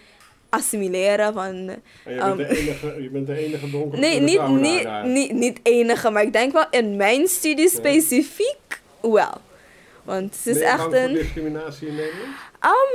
assimileren 0.53 1.33
van... 1.33 1.45
En 1.45 1.81
je, 2.03 2.21
Um, 2.21 2.37
bent 2.37 2.49
de 2.49 2.57
enige, 2.57 3.03
je 3.03 3.09
bent 3.09 3.27
de 3.27 3.37
enige 3.45 3.69
donkere 3.69 4.01
Nee, 4.05 4.19
niet, 4.19 4.47
niet, 4.47 4.87
niet, 5.03 5.31
niet 5.31 5.59
enige, 5.63 6.09
maar 6.09 6.23
ik 6.23 6.33
denk 6.33 6.53
wel 6.53 6.65
in 6.69 6.95
mijn 6.95 7.27
studie 7.27 7.69
specifiek 7.69 8.81
wel. 9.01 9.41
Want 10.03 10.35
het 10.35 10.45
is 10.45 10.53
Ben 10.53 10.63
je 10.63 10.63
echt 10.63 10.77
bang 10.77 10.91
voor 10.91 11.03
een... 11.03 11.13
discriminatie 11.13 11.87
in 11.87 11.95
Nederland? 11.95 12.27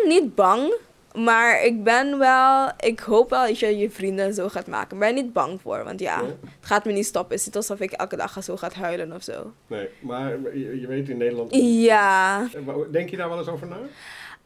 Um, 0.02 0.08
niet 0.08 0.34
bang, 0.34 0.72
maar 1.14 1.64
ik 1.64 1.82
ben 1.82 2.18
wel... 2.18 2.70
Ik 2.80 3.00
hoop 3.00 3.30
wel 3.30 3.46
dat 3.46 3.58
je 3.58 3.78
je 3.78 3.90
vrienden 3.90 4.34
zo 4.34 4.48
gaat 4.48 4.66
maken. 4.66 4.92
Ik 4.96 4.98
ben 4.98 5.14
niet 5.14 5.32
bang 5.32 5.60
voor, 5.60 5.84
want 5.84 6.00
ja, 6.00 6.24
het 6.24 6.36
gaat 6.60 6.84
me 6.84 6.92
niet 6.92 7.06
stoppen. 7.06 7.30
Het 7.30 7.40
is 7.40 7.46
niet 7.46 7.56
alsof 7.56 7.80
ik 7.80 7.92
elke 7.92 8.16
dag 8.16 8.42
zo 8.42 8.56
gaat 8.56 8.74
huilen 8.74 9.12
of 9.12 9.22
zo. 9.22 9.52
Nee, 9.66 9.88
maar 10.00 10.30
je, 10.54 10.80
je 10.80 10.86
weet 10.86 11.08
in 11.08 11.16
Nederland... 11.16 11.54
Ja. 11.54 12.48
Denk 12.90 13.10
je 13.10 13.16
daar 13.16 13.28
wel 13.28 13.38
eens 13.38 13.48
over 13.48 13.66
na? 13.66 13.78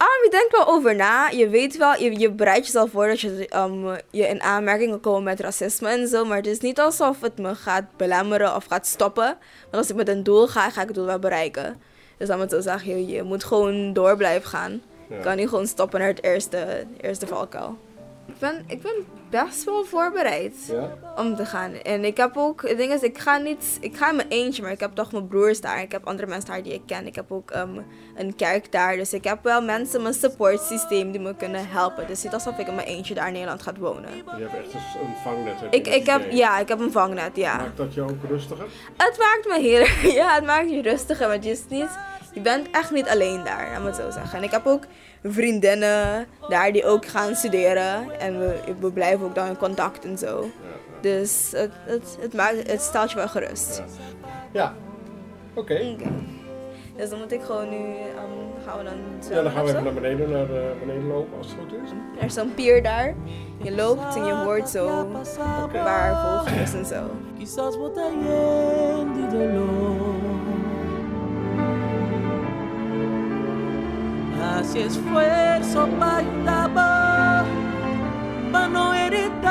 Ah, 0.02 0.24
je 0.24 0.30
denkt 0.30 0.56
wel 0.56 0.66
over 0.66 0.94
na. 0.94 1.28
Je 1.28 1.48
weet 1.48 1.76
wel, 1.76 1.94
je, 1.96 2.18
je 2.18 2.30
bereidt 2.30 2.66
jezelf 2.66 2.90
voor 2.90 3.06
dat 3.06 3.20
je, 3.20 3.48
um, 3.56 3.96
je 4.10 4.28
in 4.28 4.42
aanmerking 4.42 5.00
komt 5.00 5.24
met 5.24 5.40
racisme 5.40 5.88
en 5.88 6.08
zo. 6.08 6.24
Maar 6.24 6.36
het 6.36 6.46
is 6.46 6.60
niet 6.60 6.80
alsof 6.80 7.20
het 7.20 7.38
me 7.38 7.54
gaat 7.54 7.84
belemmeren 7.96 8.54
of 8.54 8.64
gaat 8.64 8.86
stoppen. 8.86 9.24
Want 9.62 9.74
als 9.74 9.90
ik 9.90 9.96
met 9.96 10.08
een 10.08 10.22
doel 10.22 10.46
ga, 10.46 10.70
ga 10.70 10.80
ik 10.80 10.86
het 10.86 10.96
doel 10.96 11.04
wel 11.04 11.18
bereiken. 11.18 11.80
Dus 12.18 12.28
dan 12.28 12.38
moet 12.38 12.52
ik 12.52 12.62
zeggen, 12.62 12.98
je, 12.98 13.06
je 13.06 13.22
moet 13.22 13.44
gewoon 13.44 13.92
door 13.92 14.16
blijven 14.16 14.48
gaan. 14.48 14.82
Ja. 15.08 15.16
Je 15.16 15.22
kan 15.22 15.36
niet 15.36 15.48
gewoon 15.48 15.66
stoppen 15.66 15.98
naar 15.98 16.08
het 16.08 16.22
eerste, 16.22 16.86
eerste 17.00 17.26
valkuil. 17.26 17.78
Ik 18.26 18.38
ben, 18.38 18.64
ik 18.66 18.82
ben 18.82 19.06
best 19.30 19.64
wel 19.64 19.84
voorbereid 19.84 20.54
Ja? 20.70 20.98
om 21.16 21.36
te 21.36 21.46
gaan. 21.46 21.72
En 21.72 22.04
ik 22.04 22.16
heb 22.16 22.36
ook, 22.36 22.68
het 22.68 22.76
ding 22.76 22.92
is, 22.92 23.00
ik 23.00 23.18
ga 23.18 23.36
niet, 23.36 23.78
ik 23.80 23.96
ga 23.96 24.10
in 24.10 24.16
mijn 24.16 24.28
eentje, 24.28 24.62
maar 24.62 24.70
ik 24.70 24.80
heb 24.80 24.94
toch 24.94 25.12
mijn 25.12 25.28
broers 25.28 25.60
daar. 25.60 25.82
Ik 25.82 25.92
heb 25.92 26.06
andere 26.06 26.26
mensen 26.26 26.50
daar 26.50 26.62
die 26.62 26.72
ik 26.72 26.82
ken. 26.86 27.06
Ik 27.06 27.14
heb 27.14 27.32
ook 27.32 27.50
ehm, 27.50 27.78
een 28.14 28.34
kerk 28.36 28.72
daar. 28.72 28.96
Dus 28.96 29.12
ik 29.12 29.24
heb 29.24 29.38
wel 29.42 29.62
mensen, 29.62 30.02
mijn 30.02 30.14
support 30.14 30.60
systeem 30.60 31.10
die 31.10 31.20
me 31.20 31.34
kunnen 31.36 31.68
helpen. 31.68 31.96
Dus 31.96 32.06
het 32.08 32.16
is 32.16 32.22
niet 32.22 32.32
alsof 32.32 32.58
ik 32.58 32.66
in 32.66 32.74
mijn 32.74 32.86
eentje 32.86 33.14
daar 33.14 33.26
in 33.26 33.32
Nederland 33.32 33.62
ga 33.62 33.72
wonen. 33.78 34.10
Je 34.16 34.22
hebt 34.48 34.74
echt 34.74 34.74
een 34.74 35.14
vangnet. 35.24 35.60
heb 35.60 35.74
Ik, 35.74 35.86
ik 35.86 36.06
heb, 36.06 36.30
ja, 36.30 36.58
ik 36.58 36.68
heb 36.68 36.80
een 36.80 36.92
vangnet, 36.92 37.36
ja. 37.36 37.56
Maakt 37.56 37.76
dat 37.76 37.94
je 37.94 38.02
ook 38.02 38.24
rustiger? 38.28 38.66
Het 38.96 39.18
maakt 39.18 39.46
me 39.48 39.60
heel, 39.60 39.86
ja, 40.20 40.34
het 40.34 40.44
maakt 40.44 40.70
je 40.70 40.82
rustiger, 40.82 41.28
want 41.28 41.44
je 41.44 41.50
is 41.50 41.62
niet, 41.68 41.98
je 42.34 42.40
bent 42.40 42.70
echt 42.70 42.90
niet 42.90 43.08
alleen 43.08 43.44
daar, 43.44 43.70
laat 43.72 43.80
me 43.80 43.86
het 43.86 43.96
zo 43.96 44.10
zeggen. 44.10 44.38
En 44.38 44.44
ik 44.44 44.50
heb 44.50 44.66
ook 44.66 44.84
vriendinnen 45.24 46.26
daar 46.48 46.72
die 46.72 46.84
ook 46.84 47.06
gaan 47.06 47.34
studeren 47.34 48.20
en 48.20 48.38
we, 48.38 48.60
we 48.80 48.92
blijven 48.92 49.26
ook 49.26 49.34
dan 49.34 49.46
in 49.46 49.56
contact 49.56 50.04
en 50.04 50.18
zo. 50.18 50.50
Dus 51.00 51.50
het, 51.56 51.70
het, 51.84 52.16
het, 52.20 52.34
maakt, 52.34 52.70
het 52.70 52.82
stelt 52.82 53.10
je 53.10 53.16
wel 53.16 53.28
gerust. 53.28 53.82
Ja. 54.52 54.74
Oké. 55.54 55.96
Dus 56.96 57.10
dan 57.10 57.18
moet 57.18 57.32
ik 57.32 57.42
gewoon 57.42 57.68
nu, 57.68 57.76
ehm, 57.76 58.66
gaan 58.66 58.78
we 58.78 58.84
dan 58.84 58.94
Ja, 59.36 59.42
dan 59.42 59.52
gaan 59.52 59.64
we 59.64 59.70
even 59.70 59.84
naar 59.84 59.94
beneden, 59.94 60.30
naar 60.30 60.50
eh, 60.50 60.78
beneden 60.80 61.06
lopen 61.06 61.38
als 61.38 61.46
het 61.46 61.56
goed 61.58 61.72
is. 61.84 61.90
Er 62.18 62.24
is 62.24 62.34
zo'n 62.34 62.54
pier 62.54 62.82
daar. 62.82 63.14
Je 63.62 63.74
loopt 63.74 64.16
en 64.16 64.24
je 64.24 64.32
hoort 64.32 64.68
zo 64.68 65.08
waar 65.72 66.44
vogels 66.44 66.60
is 66.62 66.74
en 66.74 66.86
zo. 66.86 67.10
Se 74.64 74.78
esforço 74.78 75.08
para 75.18 75.42
esfuerzo 75.60 75.88
para 75.98 76.16
ayudar, 76.18 77.44
para 78.52 78.68
no 78.68 78.94
heredar. 78.94 79.42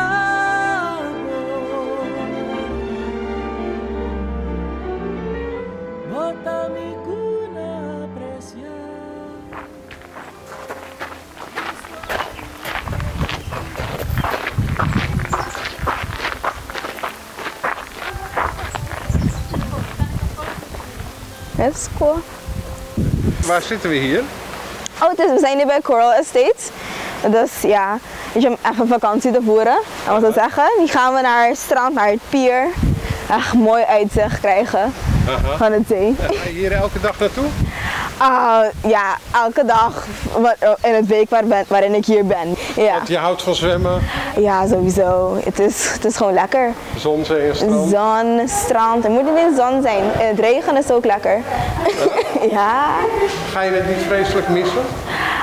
Let's 21.58 21.90
go. 22.00 22.24
Waar 23.46 23.62
zitten 23.62 23.92
we 23.92 24.00
hier? 24.00 24.41
Oh, 25.04 25.12
is, 25.16 25.32
we 25.32 25.40
zijn 25.40 25.58
nu 25.58 25.66
bij 25.66 25.82
Coral 25.82 26.14
Estates. 26.14 26.70
Dus 27.30 27.62
ja, 27.62 27.98
weet 28.34 28.44
je, 28.44 28.50
om 28.50 28.58
even 28.72 28.88
vakantie 28.88 29.32
te 29.32 29.40
voeren. 29.46 29.80
Dat 30.06 30.20
wil 30.20 30.30
ik 30.30 30.36
zeggen. 30.36 30.64
Nu 30.80 30.88
gaan 30.88 31.14
we 31.14 31.22
naar 31.22 31.48
het 31.48 31.58
strand, 31.58 31.94
naar 31.94 32.08
het 32.08 32.20
pier. 32.30 32.68
Echt 33.30 33.54
mooi 33.54 33.84
uitzicht 33.84 34.40
krijgen 34.40 34.94
van 35.58 35.72
het 35.72 35.84
zee. 35.88 36.16
Ga 36.20 36.44
je 36.44 36.50
hier 36.50 36.72
elke 36.72 37.00
dag 37.00 37.20
naartoe? 37.20 37.46
Ah, 38.24 38.66
ja, 38.88 39.18
elke 39.34 39.66
dag 39.66 40.06
in 40.82 40.94
het 40.94 41.08
week 41.08 41.30
waar 41.30 41.46
ben, 41.46 41.66
waarin 41.68 41.94
ik 41.94 42.06
hier 42.06 42.26
ben. 42.26 42.56
Ja, 42.76 42.96
Je 43.08 43.18
houdt 43.18 43.42
van 43.42 43.56
zwemmen, 43.56 44.02
ja 44.38 44.68
sowieso. 44.68 45.38
Het 45.44 45.60
is, 45.60 45.92
het 45.94 46.06
is 46.06 46.18
gewoon 46.18 46.34
lekker. 46.34 46.74
zon, 46.98 47.26
zee 47.26 47.50
en 47.50 47.56
strand. 47.56 47.90
Zon, 47.90 48.48
strand. 48.48 49.04
Het 49.04 49.12
moet 49.12 49.24
niet 49.24 49.44
in 49.44 49.50
de 49.50 49.62
zon 49.62 49.82
zijn. 49.82 50.04
Het 50.04 50.40
regen 50.40 50.78
is 50.78 50.92
ook 50.92 51.06
lekker. 51.06 51.42
ja. 52.52 52.86
Ga 53.52 53.62
je 53.62 53.72
het 53.72 53.88
niet 53.88 54.06
vreselijk 54.08 54.48
missen? 54.50 54.82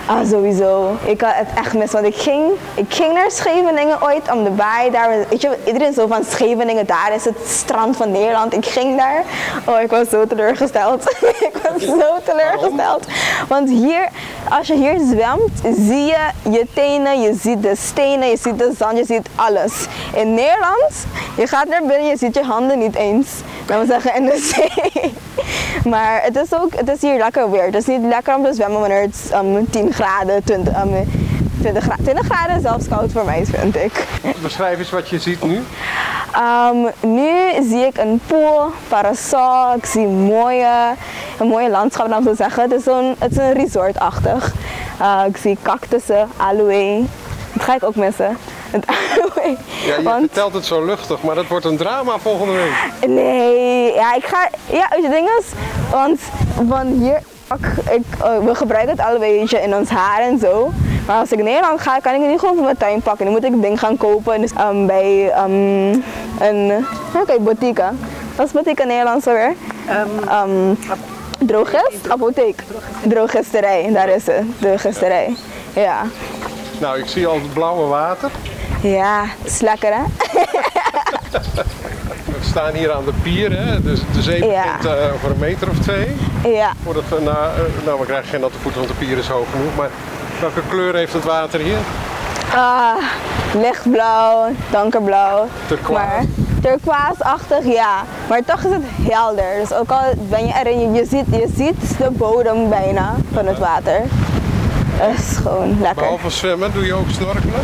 Ah, 0.09 0.27
sowieso. 0.27 0.97
Ik 1.05 1.21
had 1.21 1.35
het 1.35 1.49
echt 1.55 1.75
mis, 1.75 1.91
want 1.91 2.07
ik 2.07 2.17
ging, 2.17 2.53
ik 2.75 2.95
ging 2.95 3.13
naar 3.13 3.31
Scheveningen 3.31 4.03
ooit 4.03 4.31
om 4.33 4.45
de 4.45 4.51
baai. 4.51 4.91
Daar, 4.91 5.11
weet 5.29 5.41
je, 5.43 5.57
iedereen 5.65 5.93
zo 5.93 6.07
van 6.07 6.25
Scheveningen, 6.25 6.87
daar 6.87 7.15
is 7.15 7.25
het 7.25 7.37
strand 7.47 7.97
van 7.97 8.11
Nederland. 8.11 8.55
Ik 8.55 8.67
ging 8.67 8.97
daar. 8.97 9.23
Oh, 9.67 9.81
ik 9.81 9.91
was 9.91 10.09
zo 10.09 10.27
teleurgesteld. 10.27 11.11
ik 11.49 11.61
was 11.63 11.83
zo 11.83 12.19
teleurgesteld. 12.25 13.07
Want 13.49 13.69
hier, 13.69 14.09
als 14.49 14.67
je 14.67 14.75
hier 14.75 14.99
zwemt, 14.99 15.77
zie 15.77 16.05
je 16.05 16.29
je 16.51 16.67
tenen, 16.75 17.21
je 17.21 17.35
ziet 17.41 17.63
de 17.63 17.77
stenen, 17.77 18.29
je 18.29 18.37
ziet 18.37 18.59
de 18.59 18.73
zand, 18.79 18.99
je 18.99 19.05
ziet 19.05 19.29
alles. 19.35 19.87
In 20.15 20.35
Nederland, 20.35 21.07
je 21.37 21.47
gaat 21.47 21.69
naar 21.69 21.83
binnen, 21.87 22.07
je 22.07 22.17
ziet 22.17 22.35
je 22.35 22.43
handen 22.43 22.79
niet 22.79 22.97
eens. 22.97 23.29
Laten 23.67 23.87
we 23.87 23.93
zeggen, 23.93 24.15
in 24.15 24.25
de 24.25 24.39
zee. 24.55 25.13
Maar 25.85 26.23
het 26.23 26.37
is 26.37 26.55
ook, 26.55 26.75
het 26.75 26.89
is 26.89 27.01
hier 27.01 27.17
lekker 27.17 27.51
weer. 27.51 27.65
Het 27.65 27.75
is 27.75 27.87
niet 27.87 28.03
lekker 28.03 28.35
om 28.37 28.45
te 28.45 28.55
zwemmen 28.55 28.81
wanneer 28.81 29.01
het 29.01 29.31
um, 29.35 29.71
10 29.71 29.93
graden, 29.99 30.45
20, 30.45 30.83
um, 30.85 31.09
20, 31.61 31.85
gra 31.85 31.97
20 32.03 32.25
graden 32.27 32.61
zelfs 32.61 32.89
koud 32.89 33.13
voor 33.13 33.25
mij, 33.25 33.45
vind 33.47 33.77
ik. 33.77 34.07
Beschrijf 34.43 34.79
eens 34.79 34.91
wat 34.91 35.09
je 35.09 35.19
ziet 35.19 35.43
nu. 35.43 35.63
Um, 36.71 36.91
nu 37.01 37.31
zie 37.69 37.87
ik 37.87 37.99
een 37.99 38.21
pool, 38.27 38.71
parasol, 38.89 39.75
ik 39.77 39.85
zie 39.87 40.07
mooie, 40.07 40.95
een 41.39 41.47
mooie 41.49 41.71
landschap, 41.71 42.09
laat 42.09 42.21
ik 42.21 42.27
zo 42.29 42.35
zeggen. 42.35 42.63
Het 42.63 42.73
is, 42.73 42.83
zo'n, 42.85 43.15
het 43.19 43.31
is 43.31 43.37
een 43.37 43.53
resortachtig. 43.53 44.53
Uh, 45.01 45.21
ik 45.29 45.37
zie 45.37 45.59
cactussen, 45.63 46.29
aloe. 46.37 47.05
Dat 47.53 47.63
ga 47.65 47.75
ik 47.75 47.83
ook 47.85 47.95
missen. 47.97 48.37
Het 48.71 48.87
aloe. 48.87 49.57
Ja, 49.87 49.97
je 49.97 50.03
Want- 50.03 50.21
vertelt 50.21 50.53
het 50.55 50.65
zo 50.65 50.85
luchtig, 50.85 51.23
maar 51.23 51.35
dat 51.35 51.47
wordt 51.47 51.65
een 51.65 51.77
drama 51.77 52.19
volgende 52.19 52.53
week. 52.53 53.09
Nee, 53.11 53.93
ja, 53.95 54.15
ik 54.15 54.25
ga. 54.25 54.49
Ja, 54.67 54.87
weet 54.91 55.03
je, 55.03 55.09
ding 55.11 55.29
is, 55.39 55.47
want 55.91 56.21
van 56.69 56.87
hier. 56.87 57.23
Ik, 57.55 57.93
ik, 57.93 58.03
eh, 58.23 58.39
we 58.39 58.55
gebruiken 58.55 58.97
het 58.97 59.07
al 59.07 59.15
een 59.15 59.21
beetje 59.21 59.61
in 59.61 59.75
ons 59.75 59.89
haar 59.89 60.21
en 60.21 60.39
zo. 60.39 60.73
Maar 61.07 61.19
als 61.19 61.33
ik 61.33 61.43
Nederland 61.43 61.81
ga, 61.81 61.99
kan 61.99 62.15
ik 62.15 62.21
het 62.21 62.31
niet 62.31 62.39
gewoon 62.41 62.55
voor 62.55 62.65
mijn 62.65 62.77
tuin 62.77 63.03
pakken. 63.03 63.25
Dan 63.25 63.35
moet 63.35 63.45
ik 63.45 63.53
het 63.53 63.63
ding 63.63 63.79
gaan 63.79 63.97
kopen. 63.97 64.41
Dus 64.41 64.53
ehm, 64.53 64.87
bij 64.87 65.31
ehm, 65.31 66.01
een 66.39 66.87
oké, 67.15 67.39
boutique. 67.41 67.85
Wat 68.37 68.47
is 68.47 68.53
boutique 68.53 68.83
in 68.83 68.89
Nederlands 68.89 69.27
alweer? 69.27 69.55
Ehm 70.29 70.75
drogist? 71.39 72.09
Apotheek. 72.09 72.63
Drogisterij, 73.03 73.93
daar 73.93 74.09
is 74.09 74.27
het. 74.27 74.43
Drogisterij. 74.59 75.37
Ja. 75.75 76.03
Nou, 76.81 76.99
ik 76.99 77.07
zie 77.07 77.27
al 77.27 77.35
het 77.35 77.53
blauwe 77.53 77.87
water. 77.87 78.31
Ja, 78.83 79.25
het 79.43 79.53
is 79.53 79.61
lekker 79.61 79.93
hè? 79.95 80.03
We 82.29 82.45
staan 82.45 82.73
hier 82.75 82.93
aan 82.93 83.05
de 83.05 83.13
pier, 83.23 83.53
hè? 83.53 83.83
Dus 83.83 84.01
de 84.13 84.23
zee 84.23 84.45
Ja. 84.47 84.63
begint 84.63 84.85
eh, 84.85 85.15
over 85.15 85.31
een 85.31 85.39
meter 85.39 85.69
of 85.69 85.79
twee. 85.79 86.17
Ja. 86.45 86.73
Voordat 86.85 87.03
we, 87.09 87.21
na, 87.21 87.31
eh, 87.31 87.85
nou, 87.85 87.99
we 88.01 88.07
krijgen 88.07 88.29
geen 88.29 88.41
natte 88.41 88.59
voeten, 88.63 88.81
want 88.81 88.93
de 88.99 89.05
pier 89.07 89.19
is 89.19 89.29
hoog 89.29 89.47
genoeg. 89.51 89.77
Maar 89.77 89.89
welke 90.41 90.61
kleur 90.69 90.95
heeft 90.95 91.13
het 91.13 91.25
water 91.25 91.61
hier? 91.61 91.79
Ah, 92.55 92.95
lichtblauw, 93.55 94.47
donkerblauw. 94.71 95.47
Turquoise. 95.67 96.05
Maar 96.05 96.25
Turquoise-achtig, 96.63 97.65
ja. 97.65 98.05
Maar 98.29 98.45
toch 98.45 98.59
is 98.65 98.71
het 98.73 98.83
helder. 99.13 99.45
Dus 99.61 99.73
ook 99.73 99.91
al 99.91 100.03
ben 100.29 100.47
je 100.47 100.53
erin, 100.65 100.81
je, 100.81 101.01
je, 101.01 101.07
ziet, 101.07 101.25
je 101.31 101.49
ziet 101.57 101.99
de 101.99 102.11
bodem 102.11 102.69
bijna 102.69 103.15
van 103.33 103.47
het 103.47 103.59
water. 103.59 104.01
Het 104.93 105.19
is 105.19 105.37
gewoon 105.37 105.69
lekker. 105.81 106.03
Behalve 106.03 106.31
zwemmen, 106.31 106.73
doe 106.73 106.85
je 106.85 106.95
ook 106.95 107.11
snorkelen? 107.11 107.61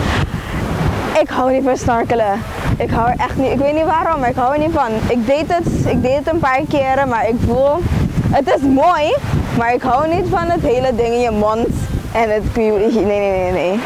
Ik 1.21 1.29
hou 1.29 1.53
niet 1.53 1.63
van 1.65 1.77
snorkelen. 1.77 2.43
Ik 2.77 2.91
hou 2.91 3.09
er 3.11 3.15
echt 3.19 3.37
niet. 3.37 3.51
Ik 3.53 3.59
weet 3.59 3.75
niet 3.75 3.85
waarom, 3.85 4.21
maar 4.21 4.29
ik 4.29 4.37
hou 4.37 4.53
er 4.53 4.59
niet 4.59 4.73
van. 4.73 4.89
Ik 5.09 5.27
deed 5.27 5.45
het, 5.47 5.67
ik 5.87 6.03
deed 6.03 6.17
het 6.17 6.29
een 6.33 6.39
paar 6.39 6.61
keren, 6.69 7.09
maar 7.09 7.29
ik 7.29 7.35
voel. 7.47 7.83
Het 8.31 8.55
is 8.57 8.61
mooi, 8.63 9.15
maar 9.59 9.75
ik 9.75 9.83
hou 9.83 10.15
niet 10.15 10.27
van 10.31 10.49
het 10.51 10.61
hele 10.63 10.95
ding 10.95 11.09
in 11.15 11.21
je 11.21 11.31
mond. 11.31 11.69
En 12.13 12.31
het. 12.31 12.57
Nee, 12.57 12.71
nee, 12.91 13.05
nee, 13.05 13.51
nee. 13.53 13.81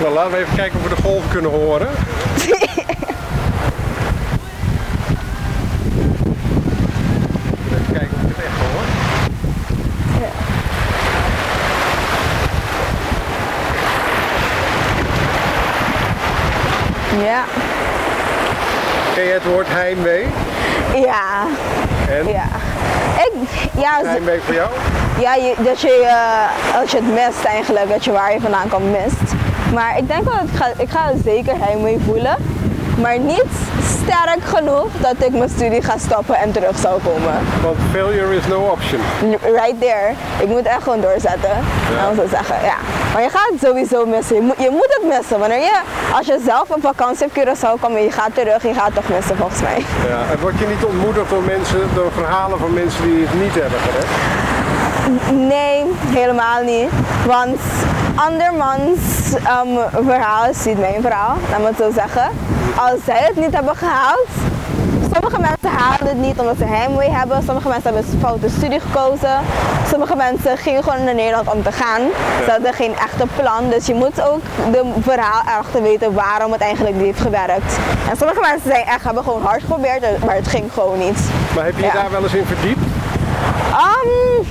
Nou, 0.00 0.14
laten 0.14 0.30
we 0.30 0.36
even 0.36 0.56
kijken 0.56 0.78
of 0.78 0.88
we 0.88 0.94
de 0.94 1.02
golven 1.02 1.28
kunnen 1.30 1.50
horen. 1.50 1.88
Even 7.72 7.92
kijken 7.92 8.10
of 8.16 8.22
ik 8.22 8.36
het 8.36 8.44
echt 8.44 8.56
hoor. 8.58 8.84
Ja. 17.24 17.44
Ken 19.14 19.24
je 19.24 19.32
het 19.32 19.44
woord 19.44 19.66
heimwee? 19.68 20.26
Ja. 20.94 21.46
En? 22.08 22.28
Ja. 22.28 22.44
Ik, 23.16 23.32
ja, 23.78 23.95
z- 23.95 23.95
Heimwee 24.06 24.40
voor 24.40 24.54
jou? 24.54 24.70
ja 25.20 25.34
je, 25.34 25.54
dat 25.58 25.80
je, 25.80 26.04
eh, 26.06 26.80
als 26.80 26.90
je 26.90 26.96
het 26.96 27.12
mist 27.14 27.44
eigenlijk, 27.44 27.88
dat 27.88 28.04
je 28.04 28.12
waar 28.12 28.32
je 28.32 28.40
vandaan 28.40 28.68
komt 28.68 28.90
mist. 28.90 29.34
Maar 29.74 29.98
ik 29.98 30.08
denk 30.08 30.24
wel, 30.24 30.34
dat 30.34 30.48
ik 30.48 30.56
ga, 30.56 30.66
ik 30.76 30.90
ga 30.90 31.10
zeker 31.24 31.54
heimwee 31.58 31.98
voelen. 32.04 32.36
Maar 33.00 33.18
niet 33.18 33.52
sterk 33.84 34.44
genoeg 34.44 34.86
dat 35.00 35.14
ik 35.18 35.30
mijn 35.30 35.48
studie 35.48 35.82
ga 35.82 35.98
stoppen 35.98 36.36
en 36.36 36.52
terug 36.52 36.78
zou 36.78 37.00
komen. 37.02 37.34
Want 37.62 37.76
failure 37.90 38.36
is 38.36 38.46
no 38.46 38.60
option. 38.60 39.00
Right 39.42 39.80
there. 39.80 40.12
Ik 40.40 40.48
moet 40.48 40.66
echt 40.66 40.82
gewoon 40.82 41.00
doorzetten. 41.00 41.50
Ja. 41.96 42.14
zo 42.14 42.26
zeggen, 42.30 42.56
ja. 42.62 42.76
Maar 43.16 43.24
je 43.24 43.30
gaat 43.30 43.50
het 43.52 43.60
sowieso 43.60 44.06
missen. 44.06 44.36
Je 44.36 44.42
moet, 44.42 44.54
je 44.58 44.70
moet 44.70 44.98
het 44.98 45.16
missen. 45.16 45.38
Wanneer 45.38 45.58
je, 45.58 45.80
als 46.12 46.26
je 46.26 46.38
zelf 46.44 46.70
op 46.70 46.80
vakantie 46.80 47.26
op 47.26 47.32
Curaçao 47.32 47.80
komt 47.80 47.96
en 47.96 48.02
je 48.02 48.10
gaat 48.10 48.34
terug, 48.34 48.62
je 48.62 48.74
gaat 48.74 48.86
het 48.86 48.94
toch 48.94 49.08
missen 49.08 49.36
volgens 49.36 49.60
mij. 49.60 49.84
Ja, 50.08 50.20
en 50.30 50.40
word 50.40 50.58
je 50.58 50.66
niet 50.66 50.84
ontmoedigd 50.84 51.30
door 51.30 51.42
mensen, 51.42 51.80
door 51.94 52.12
verhalen 52.12 52.58
van 52.58 52.72
mensen 52.72 53.02
die 53.02 53.26
het 53.26 53.42
niet 53.42 53.54
hebben 53.54 53.80
gered? 53.80 54.06
Nee, 55.48 55.84
helemaal 56.18 56.62
niet. 56.62 56.90
Want 57.26 57.60
andermans 58.14 59.00
ehm, 59.44 60.04
verhaal 60.06 60.44
is 60.50 60.64
niet 60.64 60.78
mijn 60.78 61.00
verhaal, 61.00 61.36
laat 61.50 61.60
me 61.60 61.66
het 61.66 61.76
zo 61.76 61.90
zeggen. 61.94 62.28
Als 62.76 62.98
zij 63.04 63.22
het 63.28 63.36
niet 63.36 63.54
hebben 63.54 63.76
gehaald, 63.76 64.28
sommige 65.12 65.40
mensen 65.40 65.70
halen 65.78 66.08
het 66.08 66.18
niet 66.18 66.38
omdat 66.38 66.56
ze 66.58 66.64
heimwee 66.64 67.10
hebben. 67.10 67.42
Sommige 67.46 67.68
mensen 67.68 67.92
hebben 67.92 68.12
een 68.12 68.20
foute 68.20 68.48
studie 68.48 68.80
gekozen. 68.80 69.36
Sommige 69.90 70.16
mensen 70.16 70.56
gingen 70.58 70.82
gewoon 70.82 71.04
naar 71.04 71.14
Nederland 71.14 71.52
om 71.52 71.62
te 71.62 71.72
gaan. 71.72 72.00
Ze 72.44 72.50
hadden 72.50 72.72
geen 72.74 72.94
echte 72.94 73.26
plan. 73.36 73.68
Dus 73.70 73.86
je 73.86 73.94
moet 73.94 74.22
ook 74.22 74.40
de 74.72 74.82
verhaal 75.00 75.42
erachter 75.46 75.82
weten 75.82 76.12
waarom 76.14 76.52
het 76.52 76.60
eigenlijk 76.60 76.96
niet 76.96 77.04
heeft 77.04 77.20
gewerkt. 77.20 77.76
En 78.10 78.16
sommige 78.16 78.40
mensen 78.40 78.70
zijn 78.70 78.84
echt, 78.84 79.04
hebben 79.04 79.22
gewoon 79.22 79.42
hard 79.42 79.60
geprobeerd, 79.60 80.24
maar 80.24 80.34
het 80.34 80.48
ging 80.48 80.72
gewoon 80.72 80.98
niet. 80.98 81.18
Maar 81.54 81.64
heb 81.64 81.74
je 81.76 81.80
je 81.80 81.86
Ja. 81.86 81.92
daar 81.92 82.10
wel 82.10 82.22
eens 82.22 82.34
in 82.34 82.46
verdiept? 82.46 82.80
Um, 83.86 84.46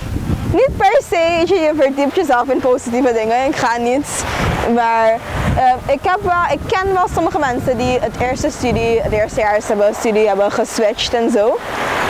niet 0.51 0.77
per 0.77 1.01
se, 1.09 1.43
je 1.45 1.71
verdiept 1.77 2.15
jezelf 2.15 2.47
in 2.49 2.59
positieve 2.59 3.13
dingen. 3.13 3.45
Ik 3.47 3.55
ga 3.55 3.77
niet. 3.77 4.07
Maar 4.73 5.17
eh, 5.55 5.93
ik, 5.93 5.99
heb 6.01 6.19
wel, 6.21 6.43
ik 6.51 6.59
ken 6.67 6.93
wel 6.93 7.07
sommige 7.13 7.39
mensen 7.39 7.77
die 7.77 7.99
het 7.99 8.19
eerste 8.19 8.49
studie, 8.49 9.01
het 9.01 9.11
eerste 9.11 9.39
jaar 9.39 9.59
hebben 9.67 9.95
studie 9.95 10.27
hebben 10.27 10.51
geswitcht 10.51 11.13
en 11.13 11.31
zo. 11.31 11.57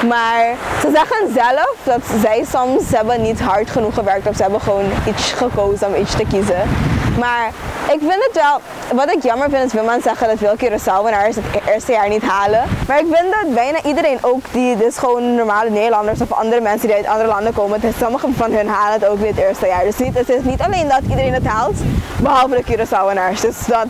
Maar 0.08 0.56
ze 0.82 0.90
zeggen 0.94 1.34
zelf 1.34 1.76
dat 1.84 2.02
zij 2.22 2.46
soms 2.52 2.84
hebben 2.90 3.22
niet 3.22 3.40
hard 3.40 3.70
genoeg 3.70 3.94
gewerkt 3.94 4.28
of 4.28 4.36
ze 4.36 4.42
hebben 4.42 4.62
gewoon 4.62 4.86
iets 5.08 5.32
gekozen 5.32 5.88
om 5.88 5.96
iets 5.96 6.16
te 6.16 6.26
kiezen. 6.30 6.70
Maar 7.17 7.51
ik 7.93 7.99
vind 7.99 8.30
het 8.32 8.32
wel, 8.34 8.62
wat 8.97 9.12
ik 9.15 9.23
jammer 9.23 9.49
vind 9.49 9.65
is 9.65 9.73
wil 9.73 9.84
men 9.84 10.01
zeggen 10.01 10.28
dat 10.28 10.38
veel 10.38 10.56
Curaçaoenaars 10.56 11.36
het 11.36 11.73
eerste 11.73 11.91
jaar 11.91 12.10
niet 12.10 12.23
halen. 12.23 12.63
Maar 12.88 12.99
ik 12.99 13.06
vind 13.12 13.34
dat 13.41 13.54
bijna 13.54 13.78
iedereen 13.84 14.17
ook 14.21 14.41
die, 14.51 14.78
dus 14.78 14.97
gewoon 14.97 15.36
normale 15.36 15.69
Nederlanders 15.69 16.21
of 16.21 16.32
andere 16.32 16.62
mensen 16.62 16.88
die 16.88 16.97
uit 16.97 17.08
andere 17.08 17.28
landen 17.28 17.54
komen, 17.54 17.82
dus 17.82 17.97
sommige 17.97 18.28
van 18.36 18.51
hun 18.51 18.67
halen 18.67 18.93
het 18.99 19.06
ook 19.10 19.19
niet 19.19 19.36
het 19.36 19.45
eerste 19.45 19.67
jaar. 19.67 19.84
Dus 19.84 19.97
niet, 19.97 20.17
het 20.17 20.30
is 20.30 20.43
niet 20.43 20.62
alleen 20.62 20.88
dat 20.88 21.01
iedereen 21.01 21.34
het 21.34 21.45
haalt, 21.47 21.78
behalve 22.17 22.56
de 22.56 22.63
Curaçaoenaars. 22.63 23.41
Dus 23.41 23.65
dat 23.67 23.88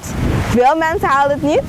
veel 0.49 0.75
mensen 0.77 1.07
halen 1.07 1.31
het 1.31 1.41
niet 1.41 1.61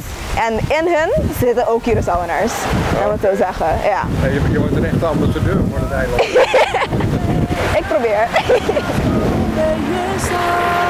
en 0.46 0.52
in 0.52 0.94
hun 0.94 1.10
zitten 1.40 1.68
ook 1.68 1.82
Curaçaoenaars. 1.82 2.54
Laat 2.94 3.06
me 3.06 3.12
het 3.12 3.20
zo 3.20 3.36
zeggen, 3.36 3.66
ja. 3.84 4.02
Ja, 4.22 4.26
je, 4.26 4.40
je 4.50 4.58
wordt 4.58 4.76
een 4.76 4.84
echte 4.84 5.06
ambassadeur 5.06 5.56
voor 5.70 5.78
het 5.78 5.90
eiland. 5.90 6.22
Ik 7.78 7.84
probeer. 7.88 8.28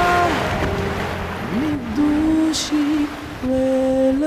Μην 4.19 4.25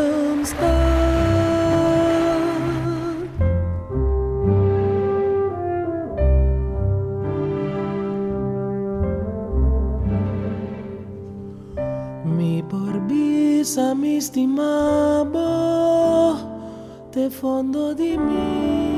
μπούμε 12.68 13.64
σε 13.64 13.96
μη 14.02 14.22
στήμα, 14.22 14.64
δε 17.12 17.28
fondo 17.42 17.96
τη. 17.96 18.89